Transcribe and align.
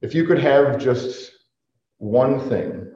If 0.00 0.14
you 0.14 0.24
could 0.24 0.38
have 0.38 0.78
just 0.78 1.32
one 1.98 2.48
thing, 2.48 2.94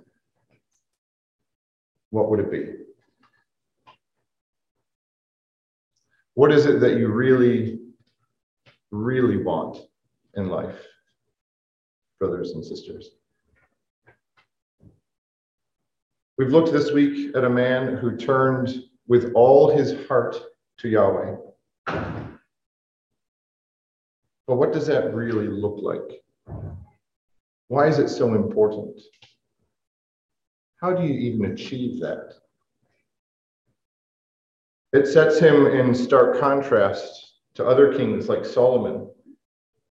what 2.11 2.30
would 2.30 2.38
it 2.40 2.51
be? 2.51 2.75
What 6.35 6.53
is 6.53 6.67
it 6.67 6.80
that 6.80 6.99
you 6.99 7.09
really, 7.09 7.80
really 8.91 9.38
want 9.38 9.79
in 10.35 10.49
life, 10.49 10.79
brothers 12.21 12.53
and 12.53 12.65
sisters? 12.65 13.10
We've 16.38 16.52
looked 16.52 16.73
this 16.73 16.92
week 16.92 17.37
at 17.37 17.45
a 17.45 17.50
man 17.50 17.96
who 17.96 18.16
turned 18.16 18.84
with 19.09 19.32
all 19.34 19.77
his 19.77 20.06
heart 20.06 20.37
to 20.78 20.88
Yahweh. 20.88 21.37
But 24.46 24.56
what 24.56 24.73
does 24.73 24.87
that 24.87 25.12
really 25.14 25.48
look 25.48 25.78
like? 25.82 26.23
Why 27.73 27.87
is 27.87 27.99
it 27.99 28.11
so 28.11 28.35
important? 28.35 29.01
How 30.83 30.93
do 30.93 31.05
you 31.07 31.15
even 31.15 31.53
achieve 31.53 32.01
that? 32.01 32.35
It 34.93 35.07
sets 35.07 35.39
him 35.39 35.67
in 35.69 35.95
stark 35.95 36.39
contrast 36.39 37.37
to 37.55 37.66
other 37.66 37.97
kings 37.97 38.29
like 38.29 38.45
Solomon, 38.45 39.11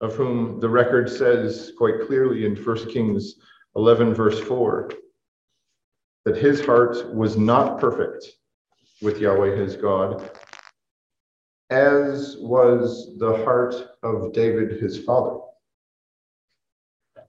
of 0.01 0.15
whom 0.15 0.59
the 0.59 0.67
record 0.67 1.07
says 1.07 1.71
quite 1.77 2.07
clearly 2.07 2.47
in 2.47 2.55
1 2.55 2.89
Kings 2.89 3.35
11, 3.75 4.15
verse 4.15 4.39
4, 4.39 4.89
that 6.25 6.35
his 6.35 6.65
heart 6.65 7.13
was 7.13 7.37
not 7.37 7.79
perfect 7.79 8.25
with 9.03 9.19
Yahweh 9.19 9.55
his 9.55 9.75
God, 9.75 10.31
as 11.69 12.37
was 12.39 13.15
the 13.19 13.37
heart 13.45 13.75
of 14.01 14.33
David 14.33 14.81
his 14.81 14.97
father. 14.97 15.41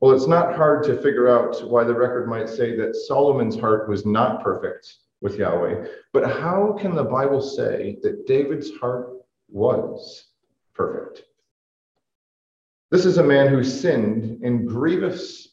Well, 0.01 0.13
it's 0.13 0.29
not 0.29 0.55
hard 0.55 0.85
to 0.85 1.01
figure 1.03 1.29
out 1.29 1.69
why 1.69 1.83
the 1.83 1.95
record 1.95 2.29
might 2.29 2.49
say 2.49 2.77
that 2.77 2.95
Solomon's 2.95 3.59
heart 3.59 3.89
was 3.89 4.07
not 4.07 4.45
perfect 4.45 4.95
with 5.21 5.37
Yahweh, 5.37 5.87
but 6.13 6.31
how 6.31 6.77
can 6.79 6.95
the 6.95 7.03
Bible 7.03 7.41
say 7.41 7.99
that 8.03 8.27
David's 8.27 8.71
heart 8.77 9.11
was 9.49 10.27
perfect? 10.75 11.25
This 12.93 13.05
is 13.05 13.19
a 13.19 13.25
man 13.25 13.49
who 13.49 13.65
sinned 13.65 14.43
in 14.45 14.67
grievous 14.67 15.49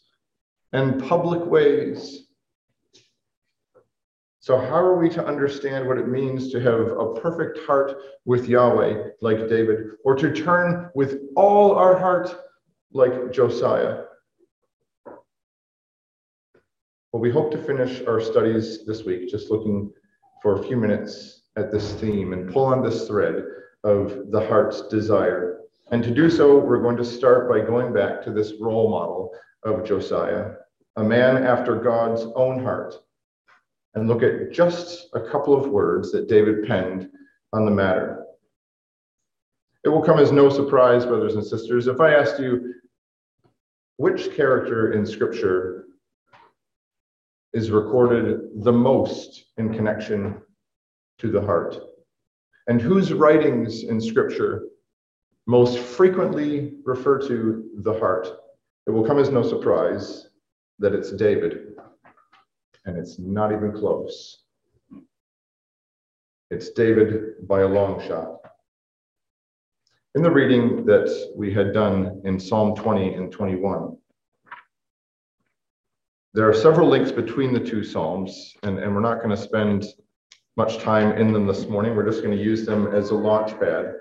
and 0.74 1.04
public 1.04 1.44
ways. 1.44 2.28
So, 4.40 4.60
how 4.60 4.78
are 4.78 5.00
we 5.00 5.10
to 5.10 5.26
understand 5.26 5.88
what 5.88 5.98
it 5.98 6.08
means 6.08 6.52
to 6.52 6.62
have 6.62 6.92
a 6.92 7.16
perfect 7.16 7.66
heart 7.66 7.98
with 8.26 8.48
Yahweh 8.48 9.10
like 9.22 9.50
David, 9.50 9.94
or 10.04 10.16
to 10.16 10.32
turn 10.32 10.92
with 10.94 11.24
all 11.36 11.74
our 11.74 11.98
heart 11.98 12.36
like 12.94 13.32
Josiah? 13.32 14.05
Well, 17.16 17.22
we 17.22 17.32
hope 17.32 17.50
to 17.52 17.64
finish 17.64 18.02
our 18.10 18.20
studies 18.20 18.86
this 18.86 19.06
week 19.06 19.30
just 19.30 19.50
looking 19.50 19.90
for 20.42 20.60
a 20.60 20.64
few 20.66 20.76
minutes 20.76 21.44
at 21.56 21.72
this 21.72 21.94
theme 21.94 22.34
and 22.34 22.52
pull 22.52 22.66
on 22.66 22.84
this 22.84 23.08
thread 23.08 23.46
of 23.86 24.32
the 24.32 24.46
heart's 24.46 24.82
desire. 24.90 25.62
And 25.92 26.04
to 26.04 26.14
do 26.14 26.30
so, 26.30 26.58
we're 26.58 26.82
going 26.82 26.98
to 26.98 27.06
start 27.06 27.48
by 27.48 27.62
going 27.62 27.94
back 27.94 28.22
to 28.24 28.34
this 28.34 28.56
role 28.60 28.90
model 28.90 29.32
of 29.64 29.86
Josiah, 29.86 30.56
a 30.98 31.04
man 31.06 31.42
after 31.42 31.80
God's 31.80 32.26
own 32.36 32.62
heart, 32.62 32.96
and 33.94 34.10
look 34.10 34.22
at 34.22 34.52
just 34.52 35.08
a 35.14 35.22
couple 35.22 35.56
of 35.56 35.72
words 35.72 36.12
that 36.12 36.28
David 36.28 36.68
penned 36.68 37.10
on 37.54 37.64
the 37.64 37.72
matter. 37.72 38.26
It 39.86 39.88
will 39.88 40.04
come 40.04 40.20
as 40.20 40.34
no 40.34 40.50
surprise, 40.50 41.06
brothers 41.06 41.36
and 41.36 41.46
sisters, 41.46 41.88
if 41.88 42.02
I 42.02 42.14
asked 42.14 42.42
you 42.42 42.74
which 43.96 44.36
character 44.36 44.92
in 44.92 45.06
Scripture 45.06 45.75
is 47.56 47.72
recorded 47.72 48.64
the 48.66 48.72
most 48.72 49.46
in 49.58 49.74
connection 49.74 50.42
to 51.18 51.32
the 51.32 51.40
heart, 51.42 51.78
and 52.68 52.82
whose 52.82 53.14
writings 53.14 53.84
in 53.84 54.02
Scripture 54.02 54.66
most 55.48 55.80
frequently 55.80 56.74
refer 56.84 57.18
to 57.18 57.64
the 57.78 57.94
heart. 57.94 58.28
It 58.88 58.92
will 58.92 59.06
come 59.06 59.20
as 59.20 59.30
no 59.30 59.42
surprise 59.42 60.28
that 60.80 60.94
it's 60.94 61.14
David, 61.14 61.78
and 62.84 62.98
it's 62.98 63.20
not 63.20 63.54
even 63.54 63.72
close. 63.72 64.44
It's 66.52 66.72
David 66.72 67.48
by 67.48 67.62
a 67.62 67.68
long 67.68 68.06
shot. 68.06 68.42
In 70.16 70.22
the 70.22 70.32
reading 70.32 70.86
that 70.88 71.08
we 71.34 71.54
had 71.54 71.74
done 71.74 72.22
in 72.26 72.38
Psalm 72.38 72.76
20 72.76 73.14
and 73.14 73.32
21, 73.32 73.96
there 76.36 76.50
are 76.50 76.54
several 76.54 76.90
links 76.90 77.14
between 77.14 77.54
the 77.54 77.60
two 77.62 77.82
Psalms, 77.82 78.58
and, 78.64 78.78
and 78.78 78.94
we're 78.94 79.00
not 79.00 79.20
going 79.20 79.30
to 79.30 79.38
spend 79.38 79.86
much 80.58 80.80
time 80.80 81.18
in 81.18 81.32
them 81.32 81.48
this 81.48 81.66
morning. 81.68 81.96
We're 81.96 82.06
just 82.06 82.22
going 82.22 82.36
to 82.36 82.44
use 82.44 82.66
them 82.66 82.94
as 82.94 83.12
a 83.12 83.16
launch 83.16 83.58
pad. 83.58 83.94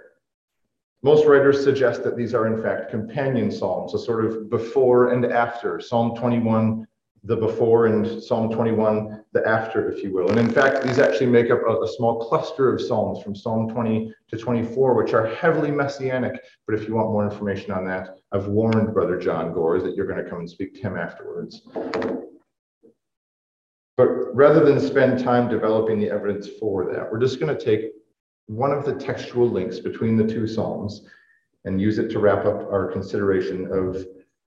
Most 1.04 1.26
writers 1.26 1.62
suggest 1.62 2.02
that 2.02 2.16
these 2.16 2.34
are, 2.34 2.48
in 2.48 2.60
fact, 2.60 2.90
companion 2.90 3.52
Psalms, 3.52 3.94
a 3.94 4.00
sort 4.00 4.24
of 4.24 4.50
before 4.50 5.12
and 5.12 5.24
after. 5.26 5.78
Psalm 5.78 6.16
21 6.16 6.88
the 7.24 7.36
before 7.36 7.86
and 7.86 8.22
Psalm 8.22 8.50
21, 8.50 9.24
the 9.32 9.46
after, 9.48 9.90
if 9.90 10.02
you 10.02 10.12
will. 10.12 10.28
And 10.28 10.38
in 10.38 10.50
fact, 10.50 10.84
these 10.84 10.98
actually 10.98 11.26
make 11.26 11.50
up 11.50 11.60
a, 11.66 11.80
a, 11.80 11.88
small 11.88 12.22
cluster 12.28 12.72
of 12.72 12.82
Psalms 12.82 13.22
from 13.22 13.34
Psalm 13.34 13.68
20 13.70 14.12
to 14.28 14.36
24, 14.36 14.94
which 14.94 15.14
are 15.14 15.26
heavily 15.26 15.70
messianic. 15.70 16.38
But 16.66 16.74
if 16.74 16.86
you 16.86 16.94
want 16.94 17.10
more 17.10 17.24
information 17.24 17.72
on 17.72 17.86
that, 17.86 18.18
I've 18.32 18.48
warned 18.48 18.92
Brother 18.92 19.18
John 19.18 19.54
Gore 19.54 19.80
that 19.80 19.96
you're 19.96 20.06
going 20.06 20.22
to 20.22 20.28
come 20.28 20.40
and 20.40 20.50
speak 20.50 20.74
to 20.74 20.80
him 20.82 20.98
afterwards. 20.98 21.62
But 23.96 24.34
rather 24.34 24.64
than 24.64 24.80
spend 24.80 25.22
time 25.22 25.48
developing 25.48 26.00
the 26.00 26.10
evidence 26.10 26.48
for 26.58 26.92
that, 26.92 27.10
we're 27.10 27.20
just 27.20 27.38
going 27.38 27.56
to 27.56 27.64
take 27.64 27.92
one 28.46 28.72
of 28.72 28.84
the 28.84 28.94
textual 28.94 29.48
links 29.48 29.78
between 29.78 30.16
the 30.16 30.26
two 30.26 30.46
Psalms 30.46 31.06
and 31.64 31.80
use 31.80 31.98
it 31.98 32.10
to 32.10 32.18
wrap 32.18 32.44
up 32.44 32.70
our 32.70 32.90
consideration 32.90 33.66
of 33.66 34.04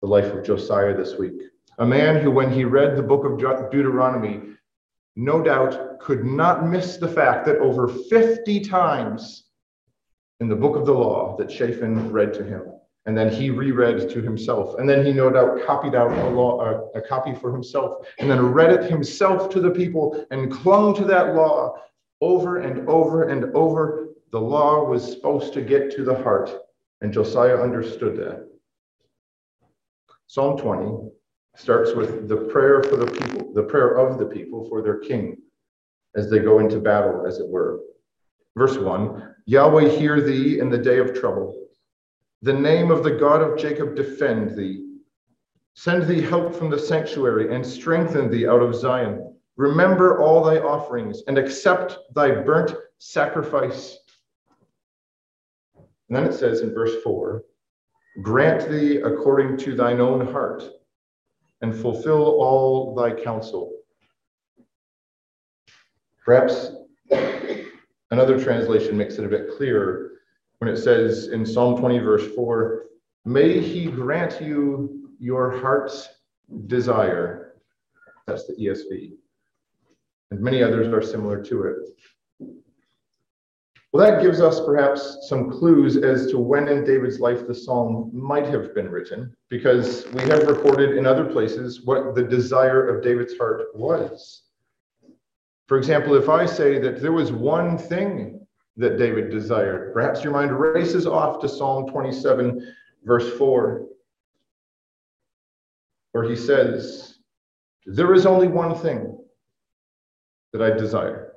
the 0.01 0.07
life 0.07 0.31
of 0.31 0.43
Josiah 0.43 0.95
this 0.95 1.17
week. 1.17 1.41
A 1.79 1.85
man 1.85 2.21
who, 2.21 2.31
when 2.31 2.51
he 2.51 2.63
read 2.63 2.95
the 2.95 3.03
book 3.03 3.25
of 3.25 3.39
Deuteronomy, 3.71 4.41
no 5.15 5.41
doubt 5.41 5.99
could 5.99 6.23
not 6.23 6.67
miss 6.67 6.97
the 6.97 7.07
fact 7.07 7.45
that 7.45 7.57
over 7.57 7.87
50 7.87 8.61
times 8.61 9.45
in 10.39 10.47
the 10.47 10.55
book 10.55 10.75
of 10.75 10.85
the 10.85 10.93
law 10.93 11.35
that 11.37 11.51
Shaphan 11.51 12.11
read 12.11 12.33
to 12.35 12.43
him, 12.43 12.70
and 13.05 13.17
then 13.17 13.31
he 13.31 13.49
reread 13.49 14.09
to 14.09 14.21
himself, 14.21 14.77
and 14.77 14.87
then 14.87 15.05
he 15.05 15.11
no 15.11 15.29
doubt 15.29 15.65
copied 15.65 15.95
out 15.95 16.11
a, 16.11 16.29
law, 16.29 16.61
a, 16.61 16.99
a 16.99 17.01
copy 17.01 17.33
for 17.33 17.51
himself, 17.51 18.05
and 18.19 18.29
then 18.29 18.53
read 18.53 18.71
it 18.71 18.89
himself 18.89 19.49
to 19.49 19.59
the 19.59 19.71
people 19.71 20.25
and 20.29 20.51
clung 20.51 20.93
to 20.95 21.05
that 21.05 21.35
law 21.35 21.75
over 22.21 22.57
and 22.57 22.87
over 22.87 23.29
and 23.29 23.45
over. 23.55 24.09
The 24.31 24.39
law 24.39 24.83
was 24.85 25.11
supposed 25.11 25.53
to 25.53 25.61
get 25.61 25.91
to 25.95 26.03
the 26.03 26.15
heart, 26.15 26.51
and 27.01 27.11
Josiah 27.11 27.57
understood 27.57 28.17
that. 28.17 28.47
Psalm 30.27 30.57
20 30.57 31.09
starts 31.55 31.93
with 31.93 32.29
the 32.29 32.37
prayer 32.37 32.83
for 32.83 32.95
the 32.95 33.11
people, 33.11 33.53
the 33.53 33.63
prayer 33.63 33.97
of 33.97 34.17
the 34.17 34.25
people 34.25 34.69
for 34.69 34.81
their 34.81 34.99
king 34.99 35.37
as 36.15 36.29
they 36.29 36.39
go 36.39 36.59
into 36.59 36.79
battle, 36.79 37.25
as 37.25 37.39
it 37.39 37.47
were. 37.47 37.79
Verse 38.55 38.77
1 38.77 39.35
Yahweh, 39.47 39.89
hear 39.89 40.21
thee 40.21 40.59
in 40.59 40.69
the 40.69 40.77
day 40.77 40.99
of 40.99 41.13
trouble. 41.13 41.60
The 42.43 42.53
name 42.53 42.89
of 42.89 43.03
the 43.03 43.11
God 43.11 43.41
of 43.41 43.59
Jacob 43.59 43.95
defend 43.95 44.57
thee. 44.57 44.87
Send 45.75 46.07
thee 46.07 46.21
help 46.21 46.55
from 46.55 46.71
the 46.71 46.79
sanctuary 46.79 47.53
and 47.53 47.63
strengthen 47.63 48.31
thee 48.31 48.47
out 48.47 48.63
of 48.63 48.73
Zion. 48.73 49.35
Remember 49.57 50.19
all 50.19 50.43
thy 50.43 50.57
offerings 50.57 51.21
and 51.27 51.37
accept 51.37 51.99
thy 52.15 52.31
burnt 52.31 52.73
sacrifice. 52.97 53.95
And 55.75 56.17
then 56.17 56.23
it 56.25 56.33
says 56.33 56.61
in 56.61 56.73
verse 56.73 57.03
4 57.03 57.43
Grant 58.23 58.69
thee 58.69 58.97
according 58.97 59.57
to 59.57 59.75
thine 59.75 60.01
own 60.01 60.25
heart 60.25 60.63
and 61.61 61.75
fulfill 61.75 62.23
all 62.23 62.95
thy 62.95 63.11
counsel. 63.11 63.71
Perhaps 66.25 66.71
another 68.09 68.43
translation 68.43 68.97
makes 68.97 69.15
it 69.19 69.25
a 69.25 69.29
bit 69.29 69.55
clearer 69.55 70.11
when 70.61 70.71
it 70.71 70.77
says 70.77 71.29
in 71.29 71.43
Psalm 71.43 71.75
20, 71.79 71.97
verse 71.99 72.35
4 72.35 72.83
May 73.25 73.59
he 73.59 73.87
grant 73.87 74.39
you 74.39 75.09
your 75.19 75.59
heart's 75.59 76.07
desire. 76.67 77.55
That's 78.27 78.45
the 78.45 78.53
ESV. 78.53 79.13
And 80.29 80.39
many 80.39 80.61
others 80.61 80.93
are 80.93 81.01
similar 81.01 81.43
to 81.43 81.63
it. 81.63 81.75
Well, 83.91 84.05
that 84.05 84.21
gives 84.21 84.39
us 84.39 84.63
perhaps 84.63 85.27
some 85.27 85.49
clues 85.49 85.97
as 85.97 86.27
to 86.27 86.37
when 86.37 86.67
in 86.67 86.85
David's 86.85 87.19
life 87.19 87.47
the 87.47 87.55
psalm 87.55 88.11
might 88.13 88.45
have 88.45 88.75
been 88.75 88.89
written, 88.89 89.35
because 89.49 90.05
we 90.13 90.21
have 90.29 90.43
recorded 90.43 90.95
in 90.95 91.07
other 91.07 91.25
places 91.25 91.85
what 91.85 92.13
the 92.13 92.23
desire 92.23 92.87
of 92.87 93.03
David's 93.03 93.35
heart 93.35 93.75
was. 93.75 94.43
For 95.67 95.79
example, 95.79 96.13
if 96.13 96.29
I 96.29 96.45
say 96.45 96.77
that 96.79 97.01
there 97.01 97.11
was 97.11 97.31
one 97.31 97.79
thing 97.79 98.40
that 98.77 98.97
David 98.97 99.29
desired, 99.29 99.93
perhaps 99.93 100.23
your 100.23 100.33
mind 100.33 100.57
races 100.57 101.05
off 101.05 101.41
to 101.41 101.49
Psalm 101.49 101.87
27, 101.89 102.73
verse 103.03 103.37
4. 103.37 103.85
where 106.13 106.29
he 106.29 106.35
says, 106.35 107.19
There 107.85 108.13
is 108.13 108.25
only 108.25 108.47
one 108.47 108.75
thing 108.75 109.17
that 110.53 110.61
I 110.61 110.71
desire. 110.71 111.33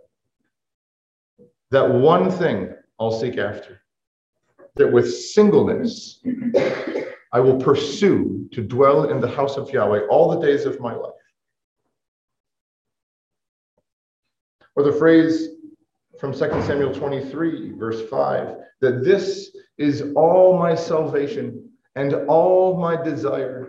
That 1.70 1.88
one 1.88 2.30
thing 2.30 2.74
I'll 2.98 3.12
seek 3.12 3.38
after. 3.38 3.80
That 4.76 4.92
with 4.92 5.12
singleness 5.12 6.20
I 7.32 7.40
will 7.40 7.56
pursue 7.56 8.48
to 8.52 8.62
dwell 8.62 9.10
in 9.10 9.20
the 9.20 9.28
house 9.28 9.56
of 9.56 9.70
Yahweh 9.70 10.06
all 10.08 10.30
the 10.30 10.46
days 10.46 10.66
of 10.66 10.78
my 10.78 10.94
life. 10.94 11.10
Or 14.76 14.84
the 14.84 14.92
phrase 14.92 15.48
from 16.24 16.32
2 16.32 16.38
Samuel 16.62 16.94
23, 16.94 17.72
verse 17.72 18.08
5, 18.08 18.56
that 18.80 19.04
this 19.04 19.54
is 19.76 20.14
all 20.16 20.58
my 20.58 20.74
salvation 20.74 21.68
and 21.96 22.14
all 22.28 22.78
my 22.78 22.96
desire. 22.96 23.68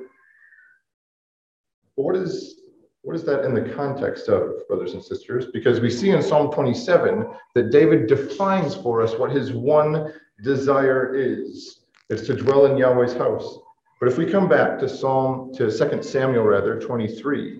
What 1.96 2.16
is, 2.16 2.62
what 3.02 3.13
is 3.13 3.25
that 3.25 3.44
in 3.44 3.54
the 3.54 3.74
context 3.74 4.30
of, 4.30 4.66
brothers 4.69 4.94
and 4.94 5.04
sisters? 5.04 5.48
Because 5.52 5.81
we 5.81 5.90
see 5.90 6.12
in 6.12 6.24
Psalm 6.24 6.50
27 6.50 7.25
that 7.56 7.72
David 7.72 8.07
defines 8.07 8.74
for 8.74 9.01
us 9.01 9.16
what 9.16 9.31
his 9.31 9.51
one 9.51 10.13
desire 10.42 11.13
is. 11.13 11.81
It's 12.10 12.25
to 12.28 12.36
dwell 12.36 12.68
in 12.68 12.78
Yahweh's 12.78 13.16
house. 13.16 13.60
But 14.00 14.08
if 14.08 14.18
we 14.18 14.25
come 14.25 14.48
back 14.48 14.80
to 14.80 14.88
Psalm, 14.88 15.54
to 15.56 15.69
2 15.69 16.04
Samuel 16.04 16.46
rather, 16.46 16.80
23, 16.80 17.60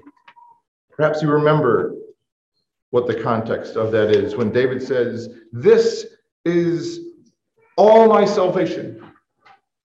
perhaps 0.90 1.22
you 1.22 1.30
remember 1.30 1.96
what 2.96 3.08
the 3.08 3.22
context 3.22 3.76
of 3.76 3.92
that 3.92 4.10
is 4.10 4.38
when 4.38 4.54
David 4.54 4.82
says, 4.82 5.28
This 5.52 6.06
is 6.46 7.02
all 7.76 8.08
my 8.08 8.24
salvation, 8.24 9.04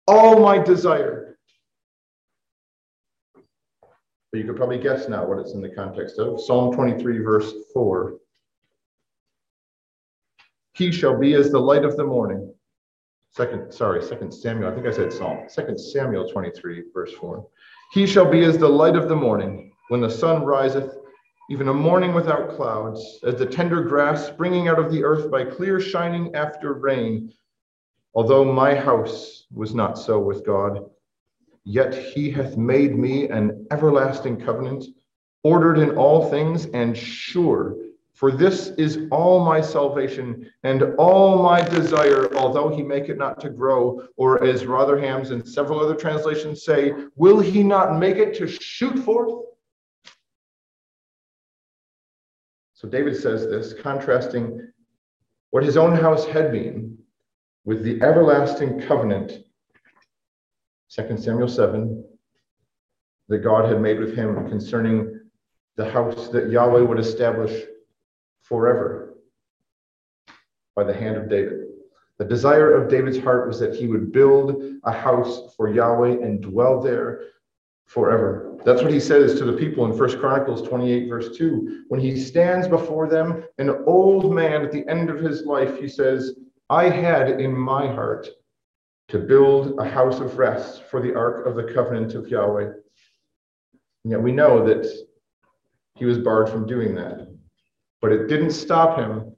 all 0.09 0.42
my 0.42 0.57
desire. 0.57 1.38
But 4.30 4.39
you 4.39 4.44
could 4.44 4.57
probably 4.57 4.80
guess 4.80 5.07
now 5.07 5.25
what 5.25 5.39
it's 5.39 5.54
in 5.54 5.62
the 5.62 5.69
context 5.69 6.19
of. 6.19 6.42
Psalm 6.42 6.74
23, 6.74 7.19
verse 7.19 7.54
4. 7.74 8.18
He 10.74 10.92
shall 10.92 11.18
be 11.18 11.33
as 11.33 11.50
the 11.50 11.62
light 11.62 11.86
of 11.86 11.95
the 11.95 12.03
morning. 12.03 12.53
Second, 13.31 13.71
sorry, 13.74 14.03
second 14.03 14.33
Samuel. 14.33 14.69
I 14.69 14.75
think 14.75 14.86
I 14.86 14.92
said 14.92 15.13
Psalm. 15.13 15.45
Second 15.48 15.80
Samuel 15.80 16.27
23, 16.27 16.83
verse 16.94 17.13
4. 17.13 17.48
He 17.94 18.06
shall 18.06 18.30
be 18.30 18.44
as 18.44 18.57
the 18.57 18.68
light 18.68 18.98
of 18.98 19.07
the 19.07 19.15
morning 19.15 19.71
when 19.88 20.01
the 20.01 20.10
sun 20.10 20.44
riseth 20.44 20.94
even 21.49 21.69
a 21.69 21.73
morning 21.73 22.13
without 22.13 22.55
clouds, 22.57 23.19
as 23.23 23.35
the 23.35 23.45
tender 23.45 23.81
grass 23.81 24.27
springing 24.27 24.67
out 24.67 24.79
of 24.79 24.91
the 24.91 25.03
earth 25.03 25.31
by 25.31 25.45
clear 25.45 25.79
shining 25.79 26.35
after 26.35 26.73
rain. 26.73 27.31
Although 28.13 28.51
my 28.51 28.75
house 28.75 29.45
was 29.53 29.73
not 29.73 29.97
so 29.97 30.19
with 30.19 30.45
God, 30.45 30.89
yet 31.63 31.94
he 31.94 32.29
hath 32.29 32.57
made 32.57 32.97
me 32.97 33.29
an 33.29 33.65
everlasting 33.71 34.41
covenant, 34.41 34.85
ordered 35.44 35.77
in 35.77 35.95
all 35.95 36.29
things 36.29 36.65
and 36.67 36.97
sure. 36.97 37.77
For 38.13 38.31
this 38.31 38.69
is 38.77 39.07
all 39.11 39.45
my 39.45 39.61
salvation 39.61 40.51
and 40.63 40.95
all 40.97 41.41
my 41.41 41.61
desire, 41.61 42.35
although 42.35 42.67
he 42.67 42.83
make 42.83 43.07
it 43.07 43.17
not 43.17 43.39
to 43.41 43.50
grow, 43.50 44.01
or 44.17 44.43
as 44.43 44.65
Rotherham's 44.65 45.31
and 45.31 45.47
several 45.47 45.79
other 45.79 45.95
translations 45.95 46.65
say, 46.65 46.93
will 47.15 47.39
he 47.39 47.63
not 47.63 48.00
make 48.00 48.17
it 48.17 48.33
to 48.39 48.47
shoot 48.47 48.97
forth? 49.00 49.46
So 52.77 52.88
David 52.88 53.18
says 53.18 53.47
this, 53.47 53.74
contrasting 53.74 54.71
what 55.50 55.63
his 55.63 55.77
own 55.77 55.95
house 55.95 56.27
had 56.27 56.51
been 56.51 56.95
with 57.65 57.83
the 57.83 58.00
everlasting 58.03 58.81
covenant, 58.81 59.39
2 60.91 61.18
Samuel 61.18 61.47
7, 61.47 62.06
that 63.29 63.39
God 63.39 63.68
had 63.68 63.81
made 63.81 64.00
with 64.00 64.15
him 64.15 64.47
concerning 64.47 65.21
the 65.75 65.89
house 65.89 66.27
that 66.27 66.51
Yahweh 66.51 66.81
would 66.81 67.00
establish 67.00 67.63
forever 68.44 69.15
by 70.75 70.83
the 70.83 70.94
hand 70.94 71.18
of 71.18 71.29
David. 71.29 71.62
The 72.19 72.25
desire 72.25 72.79
of 72.79 72.91
David's 72.91 73.18
heart 73.18 73.47
was 73.47 73.59
that 73.59 73.74
he 73.74 73.88
would 73.88 74.12
build 74.12 74.62
a 74.83 74.91
house 74.91 75.56
for 75.56 75.68
Yahweh 75.68 76.21
and 76.24 76.44
dwell 76.44 76.79
there 76.79 77.21
forever. 77.88 78.46
That's 78.65 78.81
what 78.81 78.92
he 78.92 79.00
says 79.00 79.36
to 79.36 79.45
the 79.45 79.54
people 79.54 79.86
in 79.86 79.98
First 79.98 80.19
Chronicles 80.19 80.68
28, 80.68 81.07
verse 81.07 81.38
2. 81.38 81.86
When 81.88 82.00
he 82.00 82.19
stands 82.19 82.68
before 82.68 83.07
them, 83.07 83.45
an 83.57 83.83
old 83.86 84.33
man 84.33 84.63
at 84.63 84.71
the 84.71 84.88
end 84.89 85.09
of 85.09 85.19
his 85.19 85.45
life, 85.45 85.80
he 85.80 85.88
says, 85.88 86.36
I 86.69 86.89
had 86.89 87.39
in 87.39 87.57
my 87.57 87.88
heart 87.88 88.27
to 89.07 89.19
build 89.19 89.80
a 89.80 89.88
house 89.88 90.19
of 90.19 90.38
rest 90.38 90.83
for 90.89 91.01
the 91.01 91.15
ark 91.15 91.45
of 91.45 91.56
the 91.56 91.71
covenant 91.74 92.13
of 92.13 92.27
Yahweh. 92.27 92.65
And 94.04 94.12
yet 94.12 94.21
we 94.21 94.33
know 94.33 94.65
that 94.65 94.86
he 95.95 96.06
was 96.06 96.18
barred 96.18 96.50
from 96.50 96.68
doing 96.68 96.94
that. 96.95 97.27
But 98.01 98.12
it 98.12 98.27
didn't 98.27 98.51
stop 98.51 99.00
him 99.00 99.33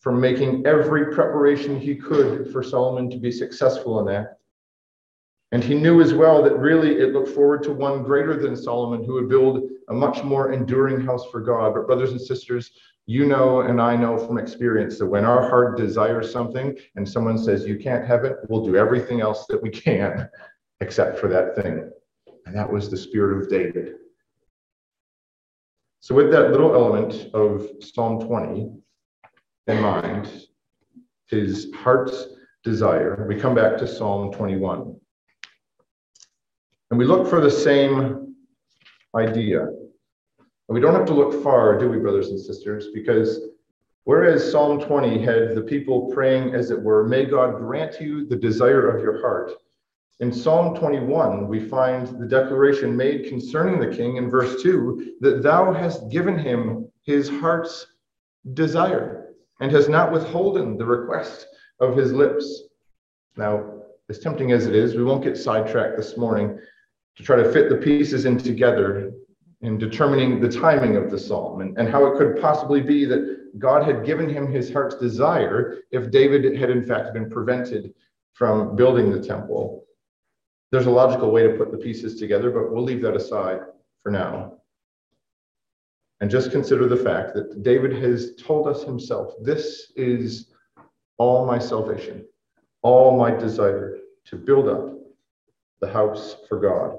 from 0.00 0.20
making 0.20 0.66
every 0.66 1.14
preparation 1.14 1.80
he 1.80 1.96
could 1.96 2.52
for 2.52 2.62
Solomon 2.62 3.08
to 3.10 3.16
be 3.16 3.32
successful 3.32 3.98
in 4.00 4.06
that. 4.06 4.38
And 5.54 5.62
he 5.62 5.76
knew 5.76 6.00
as 6.00 6.12
well 6.12 6.42
that 6.42 6.58
really 6.58 6.98
it 6.98 7.12
looked 7.12 7.28
forward 7.28 7.62
to 7.62 7.72
one 7.72 8.02
greater 8.02 8.36
than 8.36 8.56
Solomon 8.56 9.04
who 9.04 9.12
would 9.12 9.28
build 9.28 9.62
a 9.88 9.94
much 9.94 10.24
more 10.24 10.50
enduring 10.50 11.00
house 11.00 11.30
for 11.30 11.40
God. 11.40 11.74
But, 11.74 11.86
brothers 11.86 12.10
and 12.10 12.20
sisters, 12.20 12.72
you 13.06 13.24
know, 13.24 13.60
and 13.60 13.80
I 13.80 13.94
know 13.94 14.18
from 14.18 14.36
experience 14.36 14.98
that 14.98 15.06
when 15.06 15.24
our 15.24 15.48
heart 15.48 15.76
desires 15.76 16.32
something 16.32 16.76
and 16.96 17.08
someone 17.08 17.38
says, 17.38 17.68
You 17.68 17.78
can't 17.78 18.04
have 18.04 18.24
it, 18.24 18.38
we'll 18.48 18.64
do 18.64 18.74
everything 18.74 19.20
else 19.20 19.46
that 19.46 19.62
we 19.62 19.70
can 19.70 20.28
except 20.80 21.20
for 21.20 21.28
that 21.28 21.54
thing. 21.54 21.88
And 22.46 22.56
that 22.56 22.68
was 22.68 22.90
the 22.90 22.96
spirit 22.96 23.40
of 23.40 23.48
David. 23.48 23.92
So, 26.00 26.16
with 26.16 26.32
that 26.32 26.50
little 26.50 26.74
element 26.74 27.32
of 27.32 27.70
Psalm 27.80 28.18
20 28.26 28.72
in 29.68 29.80
mind, 29.80 30.48
his 31.26 31.72
heart's 31.76 32.26
desire, 32.64 33.24
we 33.28 33.38
come 33.38 33.54
back 33.54 33.78
to 33.78 33.86
Psalm 33.86 34.32
21. 34.32 34.96
And 36.90 36.98
we 36.98 37.04
look 37.04 37.28
for 37.28 37.40
the 37.40 37.50
same 37.50 38.34
idea. 39.14 39.62
And 39.62 40.74
we 40.74 40.80
don't 40.80 40.94
have 40.94 41.06
to 41.06 41.14
look 41.14 41.42
far, 41.42 41.78
do 41.78 41.88
we, 41.88 41.98
brothers 41.98 42.30
and 42.30 42.40
sisters? 42.40 42.88
Because 42.94 43.40
whereas 44.04 44.50
Psalm 44.50 44.80
20 44.80 45.22
had 45.22 45.54
the 45.54 45.62
people 45.62 46.12
praying, 46.12 46.54
as 46.54 46.70
it 46.70 46.80
were, 46.80 47.06
may 47.06 47.24
God 47.24 47.58
grant 47.58 48.00
you 48.00 48.26
the 48.26 48.36
desire 48.36 48.88
of 48.88 49.02
your 49.02 49.20
heart. 49.20 49.52
In 50.20 50.32
Psalm 50.32 50.76
21, 50.76 51.48
we 51.48 51.60
find 51.60 52.06
the 52.20 52.26
declaration 52.26 52.96
made 52.96 53.28
concerning 53.28 53.80
the 53.80 53.94
king 53.94 54.16
in 54.16 54.30
verse 54.30 54.62
2 54.62 55.16
that 55.20 55.42
thou 55.42 55.72
hast 55.72 56.08
given 56.10 56.38
him 56.38 56.88
his 57.02 57.28
heart's 57.28 57.86
desire 58.52 59.34
and 59.60 59.72
has 59.72 59.88
not 59.88 60.12
withholden 60.12 60.76
the 60.76 60.84
request 60.84 61.46
of 61.80 61.96
his 61.96 62.12
lips. 62.12 62.62
Now, 63.36 63.82
as 64.08 64.18
tempting 64.18 64.52
as 64.52 64.66
it 64.66 64.74
is, 64.74 64.94
we 64.94 65.02
won't 65.02 65.24
get 65.24 65.36
sidetracked 65.36 65.96
this 65.96 66.16
morning 66.16 66.58
to 67.16 67.22
try 67.22 67.36
to 67.36 67.52
fit 67.52 67.68
the 67.68 67.76
pieces 67.76 68.24
in 68.24 68.38
together 68.38 69.12
in 69.60 69.78
determining 69.78 70.40
the 70.40 70.48
timing 70.48 70.96
of 70.96 71.10
the 71.10 71.18
psalm 71.18 71.60
and, 71.60 71.78
and 71.78 71.88
how 71.88 72.04
it 72.06 72.18
could 72.18 72.40
possibly 72.40 72.80
be 72.80 73.04
that 73.06 73.58
God 73.58 73.84
had 73.84 74.04
given 74.04 74.28
him 74.28 74.50
his 74.50 74.72
heart's 74.72 74.96
desire 74.96 75.78
if 75.90 76.10
David 76.10 76.56
had 76.56 76.70
in 76.70 76.84
fact 76.84 77.14
been 77.14 77.30
prevented 77.30 77.94
from 78.34 78.76
building 78.76 79.10
the 79.10 79.24
temple. 79.24 79.86
There's 80.70 80.86
a 80.86 80.90
logical 80.90 81.30
way 81.30 81.44
to 81.44 81.56
put 81.56 81.70
the 81.70 81.78
pieces 81.78 82.18
together, 82.18 82.50
but 82.50 82.72
we'll 82.72 82.82
leave 82.82 83.00
that 83.02 83.16
aside 83.16 83.60
for 84.02 84.10
now. 84.10 84.58
And 86.20 86.30
just 86.30 86.50
consider 86.50 86.86
the 86.88 86.96
fact 86.96 87.34
that 87.34 87.62
David 87.62 87.92
has 88.02 88.34
told 88.36 88.66
us 88.66 88.82
himself 88.82 89.34
this 89.40 89.92
is 89.96 90.52
all 91.16 91.46
my 91.46 91.58
salvation, 91.58 92.26
all 92.82 93.16
my 93.16 93.30
desire 93.30 93.98
to 94.26 94.36
build 94.36 94.68
up 94.68 94.94
the 95.80 95.90
house 95.90 96.36
for 96.48 96.58
God. 96.60 96.98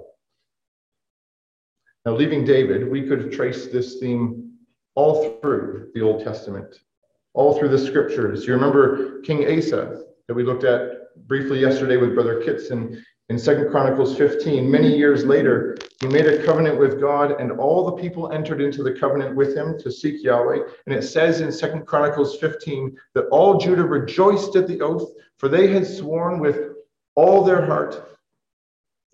Now, 2.05 2.13
leaving 2.13 2.45
David, 2.45 2.87
we 2.87 3.01
could 3.01 3.31
trace 3.31 3.65
this 3.65 3.99
theme 3.99 4.51
all 4.93 5.39
through 5.41 5.89
the 5.95 6.01
Old 6.01 6.23
Testament, 6.23 6.81
all 7.33 7.57
through 7.57 7.69
the 7.69 7.79
scriptures. 7.79 8.45
You 8.45 8.53
remember 8.53 9.21
King 9.21 9.57
Asa 9.57 10.03
that 10.27 10.33
we 10.35 10.43
looked 10.43 10.65
at 10.65 11.15
briefly 11.27 11.59
yesterday 11.59 11.97
with 11.97 12.13
Brother 12.13 12.43
Kitson 12.43 13.03
in 13.29 13.39
Second 13.39 13.71
Chronicles 13.71 14.15
15. 14.15 14.69
Many 14.69 14.95
years 14.95 15.25
later, 15.25 15.75
he 15.99 16.07
made 16.07 16.27
a 16.27 16.45
covenant 16.45 16.77
with 16.77 16.99
God, 17.01 17.41
and 17.41 17.51
all 17.53 17.85
the 17.85 17.99
people 17.99 18.31
entered 18.31 18.61
into 18.61 18.83
the 18.83 18.93
covenant 18.93 19.35
with 19.35 19.55
him 19.55 19.79
to 19.79 19.91
seek 19.91 20.23
Yahweh. 20.23 20.59
And 20.85 20.93
it 20.93 21.01
says 21.01 21.41
in 21.41 21.51
Second 21.51 21.87
Chronicles 21.87 22.37
15 22.37 22.95
that 23.15 23.25
all 23.29 23.57
Judah 23.57 23.83
rejoiced 23.83 24.55
at 24.55 24.67
the 24.67 24.79
oath, 24.81 25.09
for 25.37 25.49
they 25.49 25.69
had 25.69 25.87
sworn 25.87 26.39
with 26.39 26.73
all 27.15 27.43
their 27.43 27.65
heart 27.65 28.19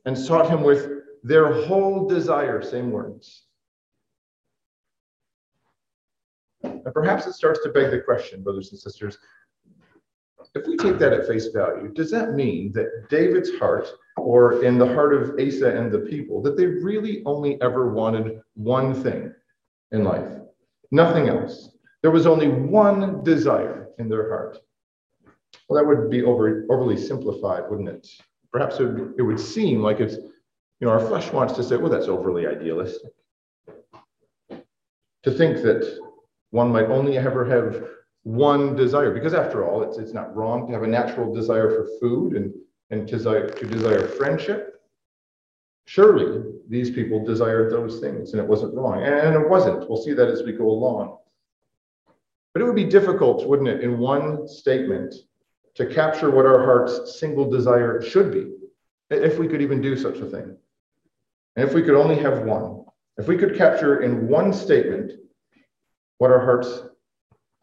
and 0.03 0.17
sought 0.17 0.49
him 0.49 0.61
with 0.61 1.00
their 1.23 1.65
whole 1.65 2.07
desire, 2.07 2.61
same 2.61 2.91
words. 2.91 3.43
And 6.63 6.93
perhaps 6.93 7.27
it 7.27 7.33
starts 7.33 7.61
to 7.63 7.69
beg 7.69 7.91
the 7.91 7.99
question, 7.99 8.43
brothers 8.43 8.71
and 8.71 8.79
sisters, 8.79 9.17
if 10.53 10.67
we 10.67 10.75
take 10.75 10.99
that 10.99 11.13
at 11.13 11.27
face 11.27 11.47
value, 11.47 11.89
does 11.93 12.11
that 12.11 12.33
mean 12.33 12.71
that 12.73 13.07
David's 13.09 13.57
heart 13.57 13.87
or 14.17 14.63
in 14.63 14.77
the 14.77 14.93
heart 14.93 15.13
of 15.13 15.39
Asa 15.39 15.75
and 15.75 15.91
the 15.91 15.99
people, 15.99 16.41
that 16.41 16.57
they 16.57 16.65
really 16.65 17.23
only 17.25 17.61
ever 17.61 17.91
wanted 17.93 18.41
one 18.55 18.93
thing 18.93 19.33
in 19.91 20.03
life, 20.03 20.39
nothing 20.91 21.29
else. 21.29 21.77
There 22.01 22.11
was 22.11 22.27
only 22.27 22.47
one 22.49 23.23
desire 23.23 23.89
in 23.99 24.09
their 24.09 24.29
heart. 24.29 24.57
Well, 25.67 25.81
that 25.81 25.87
would 25.87 26.09
be 26.09 26.23
over, 26.23 26.65
overly 26.69 26.97
simplified, 26.97 27.69
wouldn't 27.69 27.89
it? 27.89 28.07
Perhaps 28.51 28.79
it 28.79 28.85
would, 28.85 29.13
it 29.17 29.21
would 29.21 29.39
seem 29.39 29.81
like 29.81 29.99
it's, 29.99 30.17
you 30.81 30.87
know, 30.87 30.93
our 30.93 30.99
flesh 30.99 31.31
wants 31.31 31.53
to 31.53 31.63
say, 31.63 31.77
well, 31.77 31.91
that's 31.91 32.07
overly 32.07 32.47
idealistic. 32.47 33.11
To 34.49 35.31
think 35.31 35.61
that 35.61 35.99
one 36.49 36.71
might 36.71 36.85
only 36.85 37.19
ever 37.19 37.45
have 37.45 37.87
one 38.23 38.75
desire, 38.75 39.13
because 39.13 39.35
after 39.35 39.63
all, 39.63 39.83
it's, 39.83 39.99
it's 39.99 40.13
not 40.13 40.35
wrong 40.35 40.65
to 40.65 40.73
have 40.73 40.81
a 40.81 40.87
natural 40.87 41.31
desire 41.31 41.69
for 41.69 41.87
food 41.99 42.35
and, 42.35 42.51
and 42.89 43.07
to 43.07 43.17
desire, 43.17 43.47
to 43.47 43.65
desire 43.67 44.07
friendship. 44.07 44.81
Surely 45.85 46.51
these 46.67 46.89
people 46.89 47.23
desired 47.23 47.71
those 47.71 47.99
things 47.99 48.33
and 48.33 48.41
it 48.41 48.47
wasn't 48.47 48.73
wrong. 48.73 49.03
And 49.03 49.35
it 49.35 49.49
wasn't. 49.49 49.87
We'll 49.87 50.01
see 50.01 50.13
that 50.13 50.29
as 50.29 50.41
we 50.41 50.53
go 50.53 50.65
along. 50.65 51.17
But 52.53 52.63
it 52.63 52.65
would 52.65 52.75
be 52.75 52.85
difficult, 52.85 53.47
wouldn't 53.47 53.69
it, 53.69 53.81
in 53.81 53.99
one 53.99 54.47
statement 54.47 55.13
to 55.75 55.85
capture 55.85 56.31
what 56.31 56.47
our 56.47 56.65
heart's 56.65 57.19
single 57.19 57.49
desire 57.49 58.01
should 58.01 58.31
be, 58.31 58.51
if 59.11 59.37
we 59.37 59.47
could 59.47 59.61
even 59.61 59.79
do 59.79 59.95
such 59.95 60.17
a 60.17 60.25
thing. 60.25 60.57
And 61.55 61.67
if 61.67 61.73
we 61.73 61.81
could 61.81 61.95
only 61.95 62.17
have 62.17 62.43
one, 62.43 62.85
if 63.17 63.27
we 63.27 63.37
could 63.37 63.57
capture 63.57 64.01
in 64.01 64.27
one 64.27 64.53
statement 64.53 65.11
what 66.17 66.31
our 66.31 66.43
heart's 66.43 66.83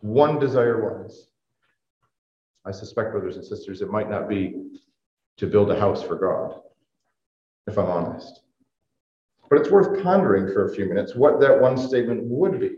one 0.01 0.39
desire 0.39 0.83
was, 0.83 1.31
I 2.65 2.71
suspect, 2.71 3.13
brothers 3.13 3.37
and 3.37 3.45
sisters, 3.45 3.81
it 3.81 3.91
might 3.91 4.11
not 4.11 4.29
be 4.29 4.63
to 5.39 5.47
build 5.47 5.71
a 5.71 5.81
house 5.81 6.03
for 6.03 6.17
God, 6.17 6.61
if 7.67 7.79
I'm 7.79 7.87
honest. 7.87 8.43
But 9.49 9.61
it's 9.61 9.71
worth 9.71 10.03
pondering 10.03 10.53
for 10.53 10.67
a 10.67 10.75
few 10.75 10.85
minutes 10.85 11.15
what 11.15 11.41
that 11.41 11.59
one 11.59 11.79
statement 11.79 12.21
would 12.25 12.61
be 12.61 12.73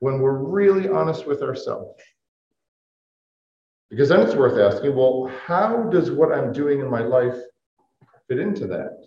when 0.00 0.18
we're 0.18 0.38
really 0.38 0.88
honest 0.88 1.26
with 1.26 1.42
ourselves. 1.42 2.00
Because 3.90 4.08
then 4.08 4.20
it's 4.20 4.34
worth 4.34 4.58
asking 4.58 4.96
well, 4.96 5.30
how 5.46 5.84
does 5.84 6.10
what 6.10 6.32
I'm 6.32 6.52
doing 6.52 6.80
in 6.80 6.90
my 6.90 7.02
life 7.02 7.36
fit 8.28 8.38
into 8.38 8.66
that? 8.68 9.06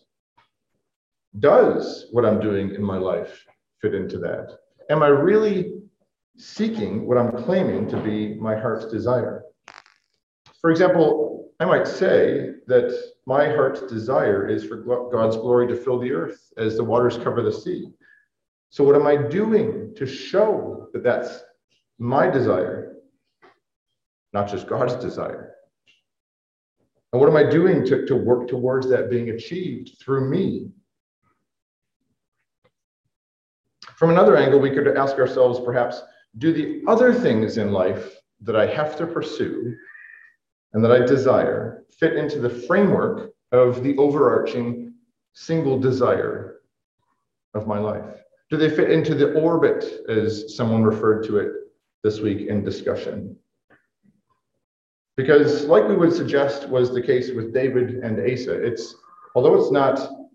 Does 1.40 2.08
what 2.12 2.26
I'm 2.26 2.40
doing 2.40 2.74
in 2.74 2.84
my 2.84 2.98
life 2.98 3.46
fit 3.82 3.94
into 3.94 4.18
that? 4.20 4.58
Am 4.90 5.04
I 5.04 5.08
really 5.08 5.74
seeking 6.38 7.06
what 7.06 7.18
I'm 7.18 7.44
claiming 7.44 7.88
to 7.90 8.02
be 8.02 8.36
my 8.36 8.56
heart's 8.56 8.86
desire? 8.86 9.44
For 10.62 10.72
example, 10.72 11.52
I 11.60 11.66
might 11.66 11.88
say 11.88 12.52
that 12.68 12.98
my 13.26 13.48
heart's 13.50 13.82
desire 13.82 14.48
is 14.48 14.64
for 14.64 14.78
God's 15.12 15.36
glory 15.36 15.68
to 15.68 15.76
fill 15.76 16.00
the 16.00 16.12
earth 16.12 16.52
as 16.58 16.78
the 16.78 16.84
waters 16.84 17.18
cover 17.18 17.42
the 17.42 17.52
sea. 17.52 17.90
So, 18.70 18.84
what 18.84 18.96
am 18.96 19.08
I 19.08 19.16
doing 19.18 19.94
to 19.96 20.06
show 20.06 20.88
that 20.94 21.04
that's 21.04 21.44
my 22.00 22.30
desire, 22.30 22.98
not 24.34 24.50
just 24.50 24.68
God's 24.68 24.96
desire? 24.96 25.56
And 27.12 27.22
what 27.22 27.30
am 27.30 27.38
I 27.38 27.50
doing 27.50 27.86
to, 27.86 28.06
to 28.06 28.16
work 28.16 28.48
towards 28.48 28.90
that 28.90 29.10
being 29.10 29.30
achieved 29.30 29.98
through 30.02 30.30
me? 30.30 30.72
From 33.98 34.12
another 34.12 34.38
angle, 34.38 34.60
we 34.60 34.70
could 34.70 34.96
ask 34.96 35.18
ourselves 35.18 35.60
perhaps 35.60 36.04
do 36.38 36.54
the 36.54 36.84
other 36.88 37.12
things 37.12 37.58
in 37.58 37.72
life 37.72 38.16
that 38.42 38.56
I 38.56 38.68
have 38.68 38.96
to 38.98 39.08
pursue 39.08 39.76
and 40.74 40.84
that 40.84 40.92
I 40.92 41.00
desire 41.00 41.84
fit 41.98 42.16
into 42.16 42.40
the 42.40 42.50
framework 42.50 43.32
of 43.52 43.84
the 43.84 43.98
overarching 43.98 44.94
single 45.34 45.80
desire 45.80 46.60
of 47.56 47.66
my 47.66 47.80
life? 47.80 48.22
Do 48.52 48.58
they 48.58 48.70
fit 48.70 48.92
into 48.92 49.16
the 49.16 49.34
orbit, 49.34 49.84
as 50.08 50.56
someone 50.56 50.84
referred 50.84 51.24
to 51.26 51.38
it 51.38 51.52
this 52.04 52.20
week 52.20 52.48
in 52.48 52.64
discussion? 52.64 53.36
Because, 55.16 55.66
like 55.66 55.88
we 55.88 55.96
would 55.96 56.14
suggest 56.14 56.70
was 56.70 56.94
the 56.94 57.02
case 57.02 57.32
with 57.32 57.52
David 57.52 57.96
and 58.04 58.20
Asa, 58.20 58.54
it's 58.64 58.94
although 59.34 59.60
it's 59.60 59.72
not 59.72 60.27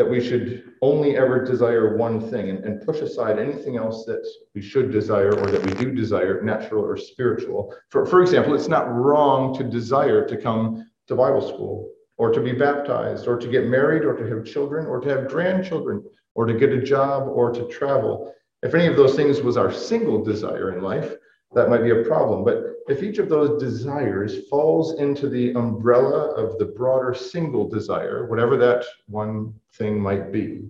that 0.00 0.08
we 0.08 0.18
should 0.18 0.72
only 0.80 1.18
ever 1.18 1.44
desire 1.44 1.94
one 1.94 2.22
thing 2.30 2.48
and, 2.48 2.64
and, 2.64 2.80
push 2.86 3.00
aside 3.00 3.38
anything 3.38 3.76
else 3.76 4.06
that 4.06 4.26
we 4.54 4.62
should 4.62 4.90
desire 4.90 5.34
or 5.38 5.46
that 5.48 5.62
we 5.66 5.74
do 5.74 5.94
desire, 5.94 6.40
natural 6.40 6.82
or 6.82 6.96
spiritual. 6.96 7.74
For, 7.90 8.06
for 8.06 8.22
example, 8.22 8.54
it's 8.54 8.66
not 8.66 8.90
wrong 8.90 9.54
to 9.58 9.62
desire 9.62 10.26
to 10.26 10.38
come 10.38 10.90
to 11.06 11.14
Bible 11.14 11.46
school 11.46 11.92
or 12.16 12.30
to 12.30 12.40
be 12.40 12.52
baptized 12.52 13.28
or 13.28 13.36
to 13.36 13.46
get 13.46 13.66
married 13.66 14.04
or 14.06 14.16
to 14.16 14.26
have 14.34 14.46
children 14.46 14.86
or 14.86 15.00
to 15.00 15.08
have 15.10 15.28
grandchildren 15.28 16.02
or 16.34 16.46
to 16.46 16.54
get 16.54 16.70
a 16.70 16.80
job 16.80 17.28
or 17.28 17.52
to 17.52 17.68
travel. 17.68 18.34
If 18.62 18.74
any 18.74 18.86
of 18.86 18.96
those 18.96 19.16
things 19.16 19.42
was 19.42 19.58
our 19.58 19.70
single 19.70 20.24
desire 20.24 20.74
in 20.74 20.82
life, 20.82 21.12
that 21.52 21.68
might 21.68 21.82
be 21.82 21.90
a 21.90 22.04
problem. 22.04 22.42
But 22.42 22.69
if 22.88 23.02
each 23.02 23.18
of 23.18 23.28
those 23.28 23.60
desires 23.62 24.48
falls 24.48 24.98
into 24.98 25.28
the 25.28 25.52
umbrella 25.54 26.30
of 26.32 26.58
the 26.58 26.64
broader 26.64 27.14
single 27.14 27.68
desire, 27.68 28.26
whatever 28.26 28.56
that 28.56 28.84
one 29.06 29.54
thing 29.74 30.00
might 30.00 30.32
be, 30.32 30.62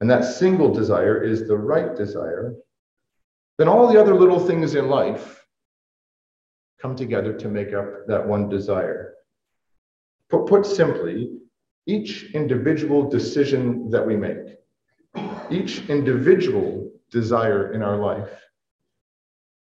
and 0.00 0.10
that 0.10 0.24
single 0.24 0.72
desire 0.72 1.22
is 1.22 1.46
the 1.46 1.56
right 1.56 1.96
desire, 1.96 2.54
then 3.58 3.68
all 3.68 3.92
the 3.92 4.00
other 4.00 4.14
little 4.14 4.38
things 4.38 4.74
in 4.74 4.88
life 4.88 5.44
come 6.80 6.94
together 6.94 7.32
to 7.32 7.48
make 7.48 7.72
up 7.72 8.06
that 8.06 8.26
one 8.26 8.48
desire. 8.48 9.14
Put, 10.30 10.46
put 10.46 10.64
simply, 10.64 11.32
each 11.86 12.30
individual 12.34 13.08
decision 13.08 13.90
that 13.90 14.06
we 14.06 14.16
make, 14.16 14.56
each 15.50 15.88
individual 15.88 16.90
desire 17.10 17.72
in 17.72 17.82
our 17.82 17.96
life, 17.96 18.47